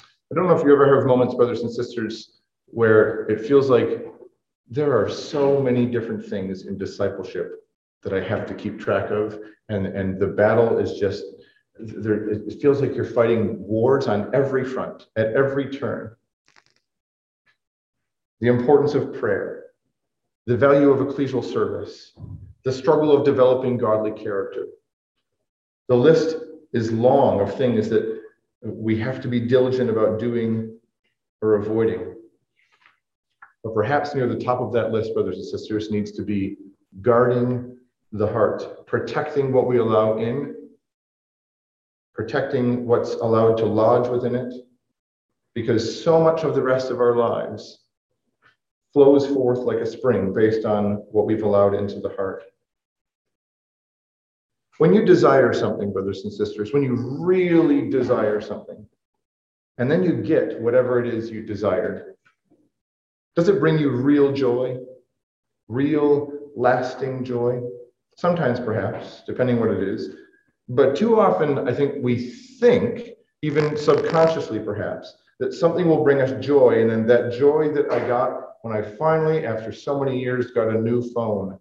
I 0.00 0.36
don't 0.36 0.46
know 0.46 0.56
if 0.56 0.64
you 0.64 0.72
ever 0.72 0.94
have 0.96 1.06
moments, 1.06 1.34
brothers 1.34 1.62
and 1.62 1.72
sisters, 1.72 2.40
where 2.66 3.26
it 3.28 3.46
feels 3.46 3.68
like 3.68 4.06
there 4.68 4.96
are 4.96 5.08
so 5.10 5.60
many 5.60 5.86
different 5.86 6.24
things 6.24 6.66
in 6.66 6.78
discipleship 6.78 7.56
that 8.02 8.14
I 8.14 8.20
have 8.20 8.46
to 8.46 8.54
keep 8.54 8.78
track 8.78 9.10
of, 9.10 9.38
and, 9.68 9.86
and 9.86 10.18
the 10.18 10.28
battle 10.28 10.78
is 10.78 10.98
just 10.98 11.24
there, 11.82 12.28
it 12.28 12.60
feels 12.60 12.80
like 12.80 12.94
you're 12.94 13.04
fighting 13.04 13.62
wars 13.66 14.06
on 14.06 14.34
every 14.34 14.64
front, 14.64 15.06
at 15.16 15.28
every 15.34 15.70
turn. 15.70 16.14
The 18.40 18.48
importance 18.48 18.94
of 18.94 19.12
prayer, 19.12 19.64
the 20.46 20.56
value 20.56 20.90
of 20.90 21.06
ecclesial 21.06 21.44
service, 21.44 22.12
the 22.64 22.72
struggle 22.72 23.16
of 23.16 23.24
developing 23.24 23.76
godly 23.76 24.12
character. 24.12 24.66
The 25.88 25.96
list 25.96 26.36
is 26.72 26.92
long 26.92 27.40
of 27.40 27.56
things 27.56 27.88
that 27.90 28.20
we 28.62 28.98
have 28.98 29.20
to 29.22 29.28
be 29.28 29.40
diligent 29.40 29.90
about 29.90 30.18
doing 30.18 30.78
or 31.42 31.56
avoiding. 31.56 32.14
But 33.62 33.74
perhaps 33.74 34.14
near 34.14 34.26
the 34.26 34.38
top 34.38 34.60
of 34.60 34.72
that 34.72 34.90
list, 34.90 35.14
brothers 35.14 35.36
and 35.36 35.46
sisters, 35.46 35.90
needs 35.90 36.12
to 36.12 36.22
be 36.22 36.56
guarding 37.02 37.76
the 38.12 38.26
heart, 38.26 38.86
protecting 38.86 39.52
what 39.52 39.66
we 39.66 39.78
allow 39.78 40.18
in, 40.18 40.54
protecting 42.14 42.86
what's 42.86 43.14
allowed 43.14 43.56
to 43.58 43.64
lodge 43.64 44.08
within 44.08 44.34
it, 44.34 44.52
because 45.54 46.02
so 46.02 46.20
much 46.20 46.44
of 46.44 46.54
the 46.54 46.62
rest 46.62 46.90
of 46.90 47.00
our 47.00 47.16
lives 47.16 47.80
flows 48.92 49.26
forth 49.26 49.60
like 49.60 49.78
a 49.78 49.86
spring 49.86 50.32
based 50.32 50.64
on 50.64 50.96
what 51.10 51.26
we've 51.26 51.42
allowed 51.42 51.74
into 51.74 52.00
the 52.00 52.10
heart. 52.10 52.42
When 54.78 54.94
you 54.94 55.04
desire 55.04 55.52
something, 55.52 55.92
brothers 55.92 56.24
and 56.24 56.32
sisters, 56.32 56.72
when 56.72 56.82
you 56.82 56.94
really 56.96 57.90
desire 57.90 58.40
something, 58.40 58.86
and 59.78 59.90
then 59.90 60.02
you 60.02 60.22
get 60.22 60.60
whatever 60.60 61.04
it 61.04 61.12
is 61.12 61.30
you 61.30 61.42
desired, 61.42 62.14
does 63.36 63.48
it 63.48 63.60
bring 63.60 63.78
you 63.78 63.90
real 63.90 64.32
joy? 64.32 64.78
Real 65.68 66.32
lasting 66.56 67.24
joy? 67.24 67.60
Sometimes, 68.16 68.58
perhaps, 68.58 69.22
depending 69.26 69.60
what 69.60 69.70
it 69.70 69.82
is. 69.86 70.16
But 70.70 70.96
too 70.96 71.20
often, 71.20 71.68
I 71.68 71.74
think 71.74 71.96
we 72.02 72.30
think, 72.60 73.10
even 73.42 73.76
subconsciously 73.76 74.60
perhaps, 74.60 75.16
that 75.38 75.52
something 75.52 75.88
will 75.88 76.04
bring 76.04 76.20
us 76.20 76.32
joy. 76.44 76.80
And 76.80 76.88
then 76.88 77.06
that 77.06 77.32
joy 77.32 77.72
that 77.72 77.90
I 77.90 78.06
got 78.06 78.52
when 78.62 78.74
I 78.74 78.82
finally, 78.82 79.44
after 79.44 79.72
so 79.72 79.98
many 80.02 80.18
years, 80.18 80.52
got 80.52 80.68
a 80.68 80.80
new 80.80 81.02
phone 81.12 81.58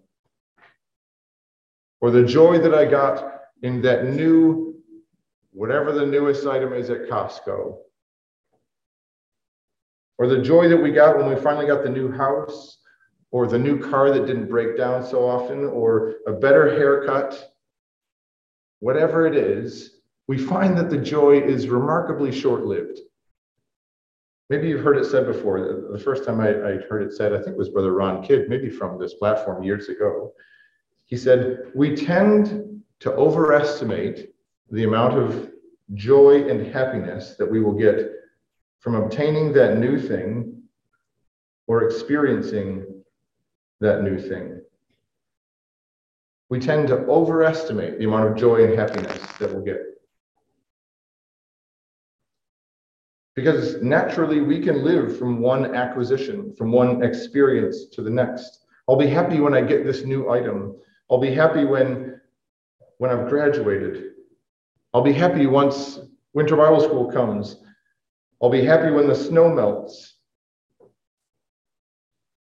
or 2.02 2.12
the 2.12 2.24
joy 2.24 2.60
that 2.60 2.74
I 2.74 2.86
got 2.86 3.42
in 3.62 3.82
that 3.82 4.06
new, 4.06 4.76
whatever 5.52 5.92
the 5.92 6.06
newest 6.06 6.46
item 6.46 6.74
is 6.74 6.90
at 6.90 7.10
Costco, 7.10 7.78
or 10.18 10.28
the 10.28 10.42
joy 10.42 10.68
that 10.70 10.78
we 10.78 10.92
got 10.92 11.18
when 11.18 11.28
we 11.28 11.36
finally 11.36 11.66
got 11.66 11.84
the 11.84 11.90
new 11.90 12.12
house, 12.12 12.78
or 13.32 13.48
the 13.48 13.60
new 13.60 13.80
car 13.80 14.12
that 14.12 14.26
didn't 14.26 14.50
break 14.50 14.78
down 14.78 15.06
so 15.06 15.28
often, 15.28 15.66
or 15.66 16.16
a 16.28 16.34
better 16.34 16.72
haircut, 16.72 17.52
whatever 18.80 19.28
it 19.28 19.36
is, 19.36 20.00
we 20.28 20.38
find 20.38 20.78
that 20.78 20.90
the 20.90 20.98
joy 20.98 21.40
is 21.40 21.68
remarkably 21.68 22.32
short 22.32 22.66
lived. 22.66 23.00
Maybe 24.50 24.68
you've 24.68 24.84
heard 24.84 24.98
it 24.98 25.06
said 25.06 25.28
before. 25.28 25.60
The 25.92 26.00
first 26.00 26.26
time 26.26 26.40
I, 26.40 26.50
I 26.50 26.78
heard 26.90 27.04
it 27.04 27.14
said, 27.14 27.34
I 27.34 27.38
think 27.38 27.50
it 27.50 27.58
was 27.58 27.70
Brother 27.70 27.94
Ron 27.94 28.24
Kidd, 28.24 28.50
maybe 28.50 28.70
from 28.70 29.00
this 29.00 29.14
platform 29.16 29.64
years 29.64 29.90
ago. 29.90 30.34
He 31.06 31.18
said, 31.18 31.72
We 31.76 31.96
tend 31.96 32.82
to 33.02 33.14
overestimate 33.14 34.30
the 34.72 34.84
amount 34.84 35.18
of 35.18 35.52
joy 35.94 36.48
and 36.48 36.66
happiness 36.68 37.36
that 37.38 37.50
we 37.50 37.62
will 37.62 37.74
get 37.74 38.12
from 38.80 38.96
obtaining 38.96 39.54
that 39.54 39.78
new 39.78 40.00
thing 40.00 40.62
or 41.68 41.84
experiencing 41.84 42.86
that 43.80 44.04
new 44.04 44.20
thing. 44.20 44.62
We 46.50 46.60
tend 46.60 46.88
to 46.88 47.06
overestimate 47.06 48.00
the 48.00 48.06
amount 48.06 48.32
of 48.32 48.36
joy 48.36 48.66
and 48.66 48.78
happiness 48.78 49.22
that 49.40 49.54
we'll 49.54 49.64
get. 49.64 49.82
Because 53.36 53.82
naturally, 53.82 54.42
we 54.42 54.60
can 54.60 54.84
live 54.84 55.18
from 55.18 55.40
one 55.40 55.76
acquisition, 55.76 56.54
from 56.58 56.72
one 56.72 57.04
experience 57.04 57.86
to 57.94 58.02
the 58.02 58.10
next. 58.10 58.66
I'll 58.90 58.98
be 58.98 59.08
happy 59.08 59.40
when 59.40 59.54
I 59.54 59.62
get 59.62 59.86
this 59.86 60.04
new 60.04 60.30
item. 60.30 60.76
I'll 61.10 61.20
be 61.20 61.34
happy 61.34 61.64
when, 61.64 62.20
when 62.98 63.12
I've 63.12 63.30
graduated. 63.30 64.12
I'll 64.94 65.04
be 65.04 65.14
happy 65.14 65.46
once 65.46 66.00
winter 66.34 66.56
Bible 66.56 66.82
school 66.82 67.12
comes. 67.12 67.64
I'll 68.42 68.50
be 68.50 68.66
happy 68.66 68.92
when 68.92 69.08
the 69.08 69.16
snow 69.16 69.54
melts. 69.54 70.16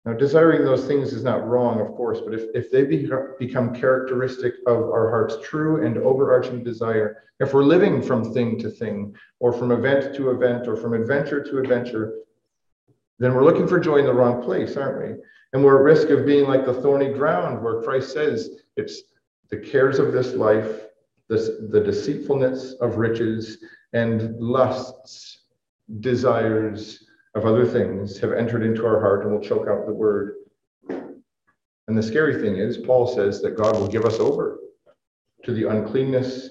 Now, 0.06 0.13
desiring 0.13 0.63
those 0.63 0.86
things 0.86 1.13
is 1.13 1.24
not 1.24 1.48
wrong, 1.48 1.82
of 1.82 1.88
course, 1.96 2.22
but 2.22 2.36
if, 2.36 2.44
if 2.54 2.70
they 2.70 2.84
be, 2.84 3.10
become 3.39 3.74
characteristic 3.74 4.54
of 4.68 4.78
our 4.78 5.10
heart's 5.10 5.38
true 5.44 5.84
and 5.84 5.98
overarching 5.98 6.63
desire, 6.63 7.24
if 7.39 7.56
we're 7.56 7.63
living 7.63 8.04
from 8.04 8.32
thing 8.32 8.60
to 8.60 8.70
thing, 8.70 9.15
or 9.39 9.52
from 9.52 9.72
event 9.72 10.15
to 10.15 10.30
event, 10.30 10.68
or 10.68 10.76
from 10.76 10.94
adventure 10.94 11.44
to 11.44 11.58
adventure, 11.58 12.20
then 13.18 13.34
we're 13.34 13.44
looking 13.44 13.68
for 13.68 13.80
joy 13.80 13.98
in 13.98 14.06
the 14.06 14.13
wrong 14.13 14.44
place, 14.44 14.78
aren't 14.78 15.02
we? 15.02 15.24
And 15.54 15.63
we're 15.63 15.78
at 15.78 15.84
risk 15.84 16.10
of 16.10 16.26
being 16.26 16.48
like 16.48 16.65
the 16.65 16.74
thorny 16.74 17.12
ground 17.12 17.63
where 17.63 17.82
Christ 17.82 18.13
says 18.13 18.50
it's 18.78 19.02
the 19.50 19.58
cares 19.58 19.98
of 19.98 20.13
this 20.13 20.34
life, 20.34 20.86
this, 21.30 21.50
the 21.70 21.82
deceitfulness 21.82 22.74
of 22.74 22.98
riches, 22.98 23.58
and 23.94 24.38
lusts, 24.39 25.46
desires 26.00 27.05
of 27.36 27.45
other 27.45 27.65
things 27.65 28.17
have 28.19 28.32
entered 28.32 28.63
into 28.63 28.86
our 28.86 29.00
heart 29.00 29.24
and 29.24 29.34
will 29.34 29.41
choke 29.41 29.67
out 29.67 29.86
the 29.86 29.93
word. 29.93 30.36
And 30.89 31.98
the 31.98 32.04
scary 32.04 32.41
thing 32.41 32.58
is, 32.58 32.78
Paul 32.78 33.06
says 33.08 33.41
that 33.41 33.58
God 33.58 33.76
will 33.76 33.88
give 33.88 34.06
us 34.06 34.19
over 34.19 34.60
to 35.43 35.54
the 35.54 35.69
uncleanness 35.69 36.50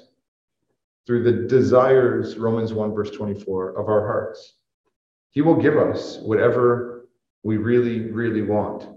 through 1.06 1.24
the 1.24 1.48
desires, 1.48 2.36
Romans 2.36 2.72
1, 2.72 2.94
verse 2.94 3.10
24, 3.10 3.78
of 3.78 3.88
our 3.88 4.06
hearts. 4.06 4.54
He 5.30 5.40
will 5.40 5.60
give 5.60 5.76
us 5.76 6.18
whatever 6.18 7.08
we 7.42 7.56
really, 7.56 8.10
really 8.10 8.42
want. 8.42 8.88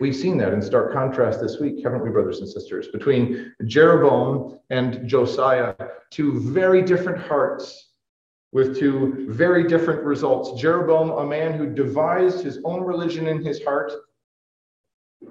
We've 0.00 0.14
seen 0.14 0.36
that 0.38 0.52
in 0.52 0.60
stark 0.60 0.92
contrast 0.92 1.40
this 1.40 1.58
week, 1.60 1.82
haven't 1.82 2.02
we, 2.02 2.10
brothers 2.10 2.40
and 2.40 2.48
sisters, 2.48 2.88
between 2.88 3.54
Jeroboam 3.64 4.58
and 4.70 5.08
Josiah, 5.08 5.74
two 6.10 6.40
very 6.52 6.82
different 6.82 7.18
hearts 7.18 7.91
with 8.52 8.78
two 8.78 9.26
very 9.30 9.66
different 9.66 10.02
results. 10.02 10.60
Jeroboam, 10.60 11.10
a 11.10 11.26
man 11.26 11.54
who 11.54 11.74
devised 11.74 12.44
his 12.44 12.58
own 12.64 12.82
religion 12.82 13.26
in 13.26 13.44
his 13.44 13.64
heart, 13.64 13.92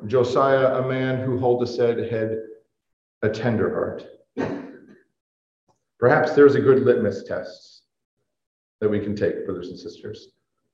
Josiah, 0.07 0.81
a 0.81 0.88
man 0.88 1.23
who 1.23 1.38
Huldah 1.38 1.67
said 1.67 2.12
had 2.12 2.38
a 3.21 3.29
tender 3.29 3.69
heart. 3.69 4.05
Perhaps 5.99 6.34
there's 6.34 6.55
a 6.55 6.62
good 6.62 6.84
litmus 6.84 7.23
test 7.23 7.84
that 8.79 8.89
we 8.89 8.99
can 8.99 9.15
take, 9.15 9.45
brothers 9.45 9.69
and 9.69 9.77
sisters. 9.77 10.29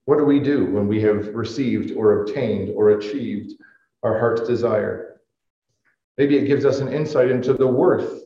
What 0.05 0.17
do 0.17 0.23
we 0.23 0.39
do 0.39 0.65
when 0.65 0.88
we 0.88 1.01
have 1.01 1.36
received 1.36 1.91
or 1.97 2.21
obtained 2.21 2.71
or 2.73 2.91
achieved 2.91 3.53
our 4.03 4.19
heart's 4.19 4.47
desire. 4.47 5.21
Maybe 6.17 6.38
it 6.38 6.47
gives 6.47 6.65
us 6.65 6.79
an 6.79 6.91
insight 6.91 7.29
into 7.29 7.53
the 7.53 7.67
worth 7.67 8.23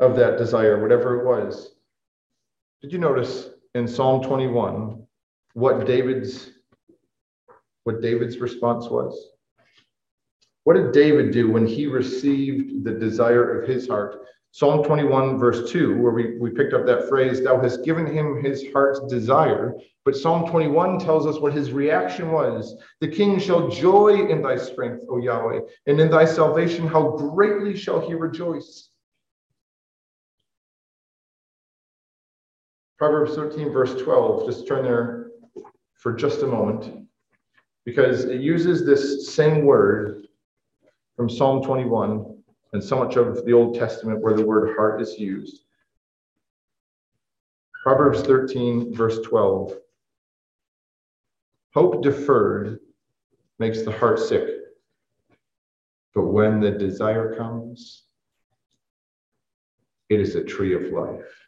of 0.00 0.16
that 0.16 0.38
desire, 0.38 0.80
whatever 0.80 1.20
it 1.20 1.26
was. 1.26 1.76
Did 2.82 2.92
you 2.92 2.98
notice 2.98 3.48
in 3.74 3.86
Psalm 3.86 4.22
21 4.22 5.06
what 5.54 5.86
David's 5.86 6.50
what 7.84 8.00
David's 8.00 8.38
response 8.38 8.88
was? 8.88 9.30
What 10.64 10.74
did 10.74 10.92
David 10.92 11.32
do 11.32 11.50
when 11.50 11.66
he 11.66 11.86
received 11.86 12.84
the 12.84 12.92
desire 12.92 13.60
of 13.60 13.68
his 13.68 13.88
heart 13.88 14.22
Psalm 14.54 14.84
21, 14.84 15.38
verse 15.38 15.70
2, 15.70 15.96
where 15.96 16.12
we, 16.12 16.36
we 16.38 16.50
picked 16.50 16.74
up 16.74 16.84
that 16.84 17.08
phrase, 17.08 17.42
Thou 17.42 17.58
hast 17.58 17.86
given 17.86 18.06
him 18.06 18.44
his 18.44 18.62
heart's 18.70 19.00
desire. 19.08 19.74
But 20.04 20.14
Psalm 20.14 20.46
21 20.50 20.98
tells 20.98 21.26
us 21.26 21.40
what 21.40 21.54
his 21.54 21.72
reaction 21.72 22.30
was. 22.30 22.76
The 23.00 23.08
king 23.08 23.38
shall 23.38 23.68
joy 23.68 24.26
in 24.28 24.42
thy 24.42 24.56
strength, 24.56 25.04
O 25.08 25.16
Yahweh, 25.16 25.60
and 25.86 25.98
in 25.98 26.10
thy 26.10 26.26
salvation, 26.26 26.86
how 26.86 27.16
greatly 27.16 27.74
shall 27.74 28.06
he 28.06 28.12
rejoice. 28.12 28.90
Proverbs 33.02 33.34
13, 33.34 33.72
verse 33.72 34.00
12, 34.00 34.46
just 34.46 34.68
turn 34.68 34.84
there 34.84 35.32
for 35.94 36.12
just 36.12 36.42
a 36.42 36.46
moment, 36.46 37.08
because 37.84 38.26
it 38.26 38.40
uses 38.40 38.86
this 38.86 39.34
same 39.34 39.64
word 39.64 40.28
from 41.16 41.28
Psalm 41.28 41.64
21 41.64 42.36
and 42.72 42.84
so 42.84 42.96
much 42.96 43.16
of 43.16 43.44
the 43.44 43.52
Old 43.52 43.74
Testament 43.74 44.20
where 44.20 44.34
the 44.34 44.46
word 44.46 44.76
heart 44.76 45.02
is 45.02 45.18
used. 45.18 45.64
Proverbs 47.82 48.22
13, 48.22 48.94
verse 48.94 49.18
12. 49.24 49.74
Hope 51.74 52.04
deferred 52.04 52.78
makes 53.58 53.82
the 53.82 53.90
heart 53.90 54.20
sick, 54.20 54.48
but 56.14 56.26
when 56.26 56.60
the 56.60 56.70
desire 56.70 57.34
comes, 57.34 58.04
it 60.08 60.20
is 60.20 60.36
a 60.36 60.44
tree 60.44 60.72
of 60.72 60.92
life. 60.92 61.41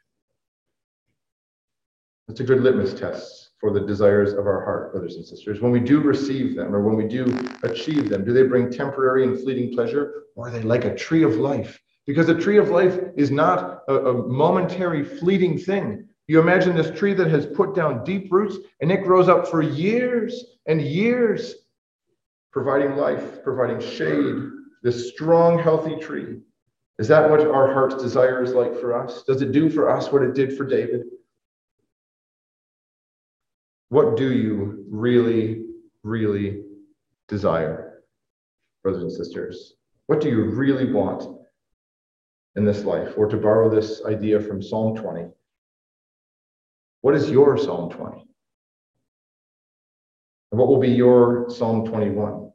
That's 2.29 2.41
a 2.41 2.45
good 2.45 2.61
litmus 2.63 2.95
test 2.95 3.51
for 3.61 3.71
the 3.71 3.81
desires 3.81 4.33
of 4.33 4.47
our 4.47 4.65
heart, 4.65 4.93
brothers 4.93 5.17
and 5.17 5.25
sisters. 5.25 5.61
When 5.61 5.73
we 5.73 5.81
do 5.81 6.01
receive 6.01 6.57
them 6.57 6.75
or 6.75 6.81
when 6.83 6.97
we 6.97 7.07
do 7.07 7.25
achieve 7.63 8.09
them, 8.09 8.25
do 8.25 8.33
they 8.33 8.45
bring 8.45 8.71
temporary 8.71 9.25
and 9.25 9.39
fleeting 9.39 9.75
pleasure 9.75 10.25
or 10.35 10.49
are 10.49 10.51
they 10.51 10.63
like 10.63 10.85
a 10.85 10.95
tree 10.95 11.23
of 11.23 11.37
life? 11.37 11.79
Because 12.07 12.29
a 12.29 12.39
tree 12.39 12.59
of 12.59 12.71
life 12.71 12.99
is 13.17 13.31
not 13.31 13.83
a, 13.89 13.95
a 13.95 14.29
momentary, 14.29 15.05
fleeting 15.05 15.59
thing. 15.59 16.07
You 16.27 16.41
imagine 16.41 16.75
this 16.75 16.99
tree 16.99 17.13
that 17.15 17.29
has 17.29 17.47
put 17.47 17.75
down 17.75 18.05
deep 18.05 18.33
roots 18.33 18.57
and 18.81 18.91
it 18.91 19.05
grows 19.05 19.29
up 19.29 19.47
for 19.47 19.61
years 19.61 20.45
and 20.67 20.81
years, 20.81 21.55
providing 22.53 22.97
life, 22.97 23.43
providing 23.43 23.81
shade, 23.81 24.37
this 24.83 25.11
strong, 25.11 25.59
healthy 25.59 25.97
tree. 25.97 26.39
Is 26.99 27.09
that 27.09 27.29
what 27.29 27.41
our 27.41 27.73
heart's 27.73 28.03
desire 28.03 28.43
is 28.43 28.55
like 28.55 28.75
for 28.81 28.97
us? 28.97 29.25
Does 29.25 29.43
it 29.43 29.53
do 29.53 29.69
for 29.69 29.91
us 29.91 30.11
what 30.11 30.23
it 30.23 30.35
did 30.35 30.57
for 30.57 30.65
David? 30.65 31.03
What 33.95 34.17
do 34.17 34.33
you 34.33 34.85
really, 34.91 35.67
really 36.03 36.65
desire, 37.29 38.03
brothers 38.83 39.05
and 39.05 39.13
sisters? 39.13 39.75
What 40.09 40.21
do 40.21 40.29
you 40.29 40.47
really 40.47 40.93
want 40.93 41.23
in 42.57 42.65
this 42.65 42.83
life? 42.83 43.15
Or 43.17 43.29
to 43.29 43.37
borrow 43.37 43.71
this 43.71 44.03
idea 44.05 44.41
from 44.41 44.61
Psalm 44.61 44.97
20, 44.97 45.29
what 47.03 47.15
is 47.15 47.31
your 47.31 47.57
Psalm 47.57 47.89
20? 47.89 48.27
And 50.51 50.59
what 50.59 50.67
will 50.67 50.81
be 50.81 50.91
your 50.91 51.49
Psalm 51.49 51.87
21? 51.87 52.51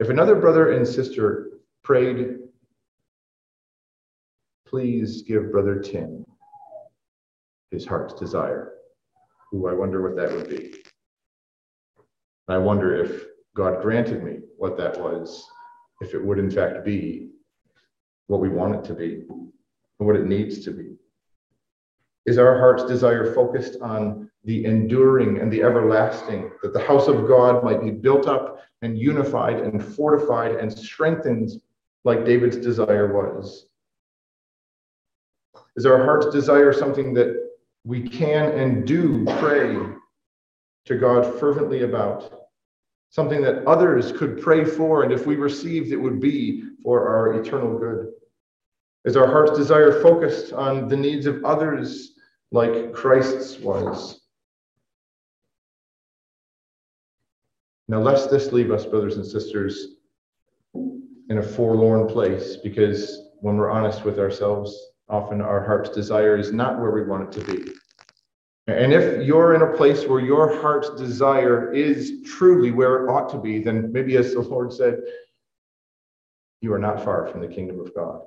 If 0.00 0.08
another 0.08 0.34
brother 0.34 0.72
and 0.72 0.84
sister 0.84 1.60
prayed, 1.84 2.38
please 4.66 5.22
give 5.22 5.52
Brother 5.52 5.78
Tim 5.78 6.24
his 7.70 7.86
heart's 7.86 8.14
desire. 8.14 8.75
Ooh, 9.54 9.68
I 9.68 9.72
wonder 9.72 10.02
what 10.02 10.16
that 10.16 10.34
would 10.34 10.48
be. 10.48 10.74
I 12.48 12.58
wonder 12.58 12.94
if 12.94 13.24
God 13.54 13.82
granted 13.82 14.22
me 14.22 14.38
what 14.56 14.76
that 14.76 15.00
was, 15.00 15.46
if 16.00 16.14
it 16.14 16.24
would 16.24 16.38
in 16.38 16.50
fact 16.50 16.84
be 16.84 17.30
what 18.26 18.40
we 18.40 18.48
want 18.48 18.74
it 18.74 18.84
to 18.84 18.94
be 18.94 19.24
and 19.28 20.06
what 20.06 20.16
it 20.16 20.26
needs 20.26 20.64
to 20.64 20.70
be. 20.70 20.96
Is 22.26 22.38
our 22.38 22.58
heart's 22.58 22.84
desire 22.84 23.32
focused 23.32 23.80
on 23.80 24.30
the 24.44 24.64
enduring 24.64 25.38
and 25.38 25.52
the 25.52 25.62
everlasting, 25.62 26.50
that 26.62 26.72
the 26.72 26.84
house 26.84 27.08
of 27.08 27.28
God 27.28 27.64
might 27.64 27.80
be 27.80 27.90
built 27.90 28.26
up 28.26 28.60
and 28.82 28.98
unified 28.98 29.60
and 29.60 29.82
fortified 29.82 30.56
and 30.56 30.72
strengthened 30.72 31.50
like 32.04 32.24
David's 32.24 32.56
desire 32.56 33.12
was? 33.12 33.66
Is 35.76 35.86
our 35.86 36.04
heart's 36.04 36.30
desire 36.30 36.72
something 36.72 37.14
that 37.14 37.45
we 37.86 38.02
can 38.02 38.50
and 38.50 38.84
do 38.84 39.24
pray 39.38 39.78
to 40.86 40.96
God 40.96 41.38
fervently 41.38 41.84
about? 41.84 42.48
Something 43.10 43.40
that 43.42 43.64
others 43.64 44.10
could 44.10 44.42
pray 44.42 44.64
for, 44.64 45.04
and 45.04 45.12
if 45.12 45.24
we 45.24 45.36
received, 45.36 45.92
it 45.92 45.96
would 45.96 46.20
be 46.20 46.64
for 46.82 47.08
our 47.08 47.40
eternal 47.40 47.78
good. 47.78 48.08
Is 49.04 49.16
our 49.16 49.28
heart's 49.28 49.56
desire 49.56 50.02
focused 50.02 50.52
on 50.52 50.88
the 50.88 50.96
needs 50.96 51.26
of 51.26 51.44
others 51.44 52.14
like 52.50 52.92
Christ's 52.92 53.58
was. 53.60 54.20
Now, 57.86 58.00
lest 58.00 58.32
this 58.32 58.50
leave 58.50 58.72
us, 58.72 58.84
brothers 58.84 59.16
and 59.16 59.24
sisters, 59.24 59.94
in 60.74 61.38
a 61.38 61.42
forlorn 61.42 62.08
place, 62.08 62.56
because 62.56 63.28
when 63.40 63.56
we're 63.56 63.70
honest 63.70 64.04
with 64.04 64.18
ourselves, 64.18 64.76
often 65.08 65.40
our 65.40 65.64
heart's 65.64 65.90
desire 65.90 66.36
is 66.36 66.52
not 66.52 66.80
where 66.80 66.90
we 66.90 67.02
want 67.02 67.34
it 67.34 67.40
to 67.40 67.52
be. 67.52 67.72
And 68.68 68.92
if 68.92 69.24
you're 69.24 69.54
in 69.54 69.62
a 69.62 69.76
place 69.76 70.06
where 70.06 70.20
your 70.20 70.60
heart's 70.60 70.90
desire 70.90 71.72
is 71.72 72.22
truly 72.24 72.72
where 72.72 73.04
it 73.04 73.08
ought 73.08 73.28
to 73.30 73.38
be, 73.38 73.60
then 73.60 73.92
maybe 73.92 74.16
as 74.16 74.34
the 74.34 74.40
Lord 74.40 74.72
said, 74.72 75.00
you 76.60 76.72
are 76.72 76.78
not 76.78 77.04
far 77.04 77.28
from 77.28 77.40
the 77.40 77.48
kingdom 77.48 77.78
of 77.78 77.94
God. 77.94 78.22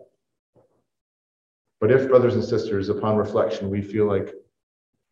But 1.82 1.92
if, 1.92 2.08
brothers 2.08 2.36
and 2.36 2.44
sisters, 2.44 2.88
upon 2.88 3.18
reflection, 3.18 3.70
we 3.70 3.82
feel 3.82 4.06
like 4.06 4.34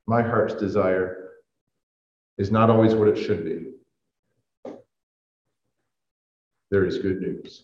my 0.05 0.21
heart's 0.21 0.53
desire 0.53 1.31
is 2.37 2.51
not 2.51 2.69
always 2.69 2.93
what 2.93 3.09
it 3.09 3.17
should 3.17 3.43
be, 3.43 3.71
there 6.71 6.85
is 6.85 6.99
good 6.99 7.19
news. 7.19 7.63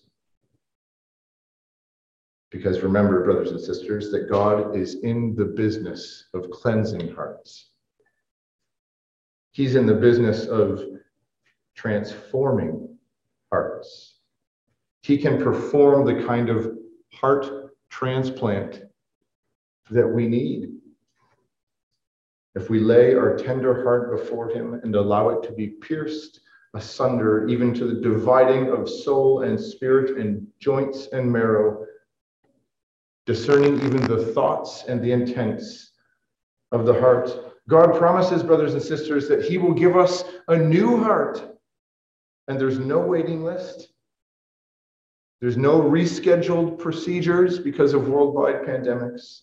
Because 2.53 2.81
remember, 2.81 3.23
brothers 3.23 3.49
and 3.49 3.59
sisters, 3.59 4.11
that 4.11 4.29
God 4.29 4.75
is 4.75 5.01
in 5.01 5.33
the 5.35 5.43
business 5.43 6.25
of 6.35 6.51
cleansing 6.51 7.11
hearts. 7.15 7.71
He's 9.53 9.73
in 9.73 9.87
the 9.87 9.95
business 9.95 10.45
of 10.45 10.83
transforming 11.75 12.95
hearts. 13.51 14.19
He 15.01 15.17
can 15.17 15.41
perform 15.41 16.05
the 16.05 16.25
kind 16.27 16.49
of 16.49 16.77
heart 17.11 17.73
transplant 17.89 18.83
that 19.89 20.07
we 20.07 20.27
need. 20.27 20.73
If 22.53 22.69
we 22.69 22.79
lay 22.79 23.15
our 23.15 23.35
tender 23.35 23.83
heart 23.83 24.15
before 24.15 24.49
Him 24.51 24.75
and 24.75 24.95
allow 24.95 25.29
it 25.29 25.41
to 25.47 25.53
be 25.53 25.69
pierced 25.69 26.39
asunder, 26.75 27.47
even 27.47 27.73
to 27.73 27.85
the 27.85 28.01
dividing 28.01 28.69
of 28.69 28.87
soul 28.87 29.41
and 29.41 29.59
spirit 29.59 30.19
and 30.19 30.45
joints 30.59 31.07
and 31.13 31.31
marrow, 31.31 31.87
discerning 33.25 33.75
even 33.85 34.01
the 34.01 34.25
thoughts 34.33 34.83
and 34.87 35.01
the 35.01 35.11
intents 35.11 35.91
of 36.71 36.85
the 36.85 36.93
heart. 36.93 37.31
God 37.69 37.97
promises, 37.97 38.43
brothers 38.43 38.73
and 38.73 38.83
sisters, 38.83 39.27
that 39.29 39.43
He 39.43 39.57
will 39.57 39.73
give 39.73 39.95
us 39.95 40.25
a 40.49 40.57
new 40.57 41.01
heart. 41.01 41.57
And 42.47 42.59
there's 42.59 42.79
no 42.79 42.99
waiting 42.99 43.43
list. 43.43 43.89
There's 45.39 45.57
no 45.57 45.81
rescheduled 45.81 46.79
procedures 46.79 47.59
because 47.59 47.93
of 47.93 48.07
worldwide 48.07 48.63
pandemics. 48.63 49.41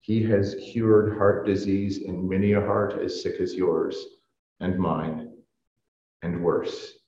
He 0.00 0.22
has 0.24 0.56
cured 0.72 1.16
heart 1.16 1.46
disease 1.46 1.98
in 1.98 2.28
many 2.28 2.52
a 2.52 2.60
heart 2.60 3.00
as 3.02 3.22
sick 3.22 3.40
as 3.40 3.54
yours 3.54 3.96
and 4.60 4.78
mine, 4.78 5.32
and 6.22 6.42
worse. 6.42 6.99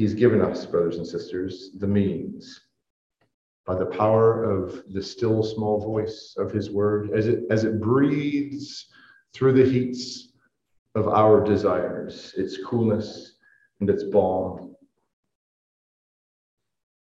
He's 0.00 0.14
given 0.14 0.40
us, 0.40 0.64
brothers 0.64 0.96
and 0.96 1.06
sisters, 1.06 1.72
the 1.76 1.86
means 1.86 2.58
by 3.66 3.74
the 3.74 3.84
power 3.84 4.44
of 4.44 4.82
the 4.94 5.02
still 5.02 5.42
small 5.42 5.78
voice 5.78 6.36
of 6.38 6.50
his 6.50 6.70
word 6.70 7.10
as 7.10 7.26
it 7.26 7.40
as 7.50 7.64
it 7.64 7.82
breathes 7.82 8.86
through 9.34 9.52
the 9.52 9.70
heats 9.70 10.32
of 10.94 11.06
our 11.08 11.44
desires, 11.44 12.32
its 12.38 12.56
coolness 12.64 13.34
and 13.80 13.90
its 13.90 14.04
balm. 14.04 14.74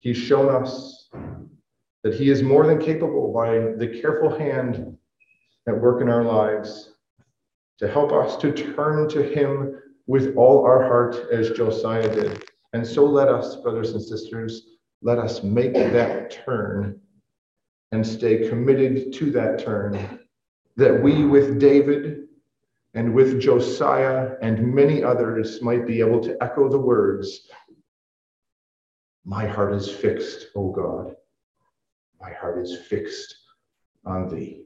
He's 0.01 0.17
shown 0.17 0.53
us 0.53 1.09
that 2.03 2.13
He 2.13 2.29
is 2.29 2.43
more 2.43 2.67
than 2.67 2.77
capable 2.77 3.33
by 3.33 3.57
the 3.75 3.99
careful 4.01 4.37
hand 4.37 4.95
at 5.67 5.81
work 5.81 5.99
in 5.99 6.09
our 6.09 6.23
lives 6.23 6.91
to 7.79 7.87
help 7.87 8.11
us 8.11 8.37
to 8.37 8.51
turn 8.53 9.09
to 9.09 9.23
Him 9.23 9.81
with 10.05 10.35
all 10.35 10.63
our 10.63 10.83
heart 10.83 11.15
as 11.31 11.49
Josiah 11.49 12.13
did. 12.13 12.52
And 12.73 12.85
so 12.85 13.05
let 13.05 13.29
us, 13.29 13.55
brothers 13.57 13.91
and 13.91 14.01
sisters, 14.01 14.67
let 15.01 15.19
us 15.19 15.43
make 15.43 15.73
that 15.73 16.31
turn 16.45 16.99
and 17.91 18.05
stay 18.05 18.49
committed 18.49 19.13
to 19.13 19.31
that 19.31 19.59
turn, 19.59 20.19
that 20.75 21.01
we 21.01 21.23
with 21.25 21.59
David 21.59 22.27
and 22.95 23.13
with 23.13 23.39
Josiah 23.39 24.35
and 24.41 24.73
many 24.73 25.03
others 25.03 25.61
might 25.61 25.85
be 25.85 25.99
able 25.99 26.21
to 26.21 26.37
echo 26.41 26.69
the 26.69 26.79
words, 26.79 27.47
My 29.25 29.45
heart 29.45 29.73
is 29.73 29.89
fixed, 29.89 30.47
O 30.55 30.71
God 30.71 31.15
my 32.23 32.31
heart 32.31 32.57
is 32.57 32.77
fixed 32.87 33.35
on 34.05 34.29
thee. 34.29 34.63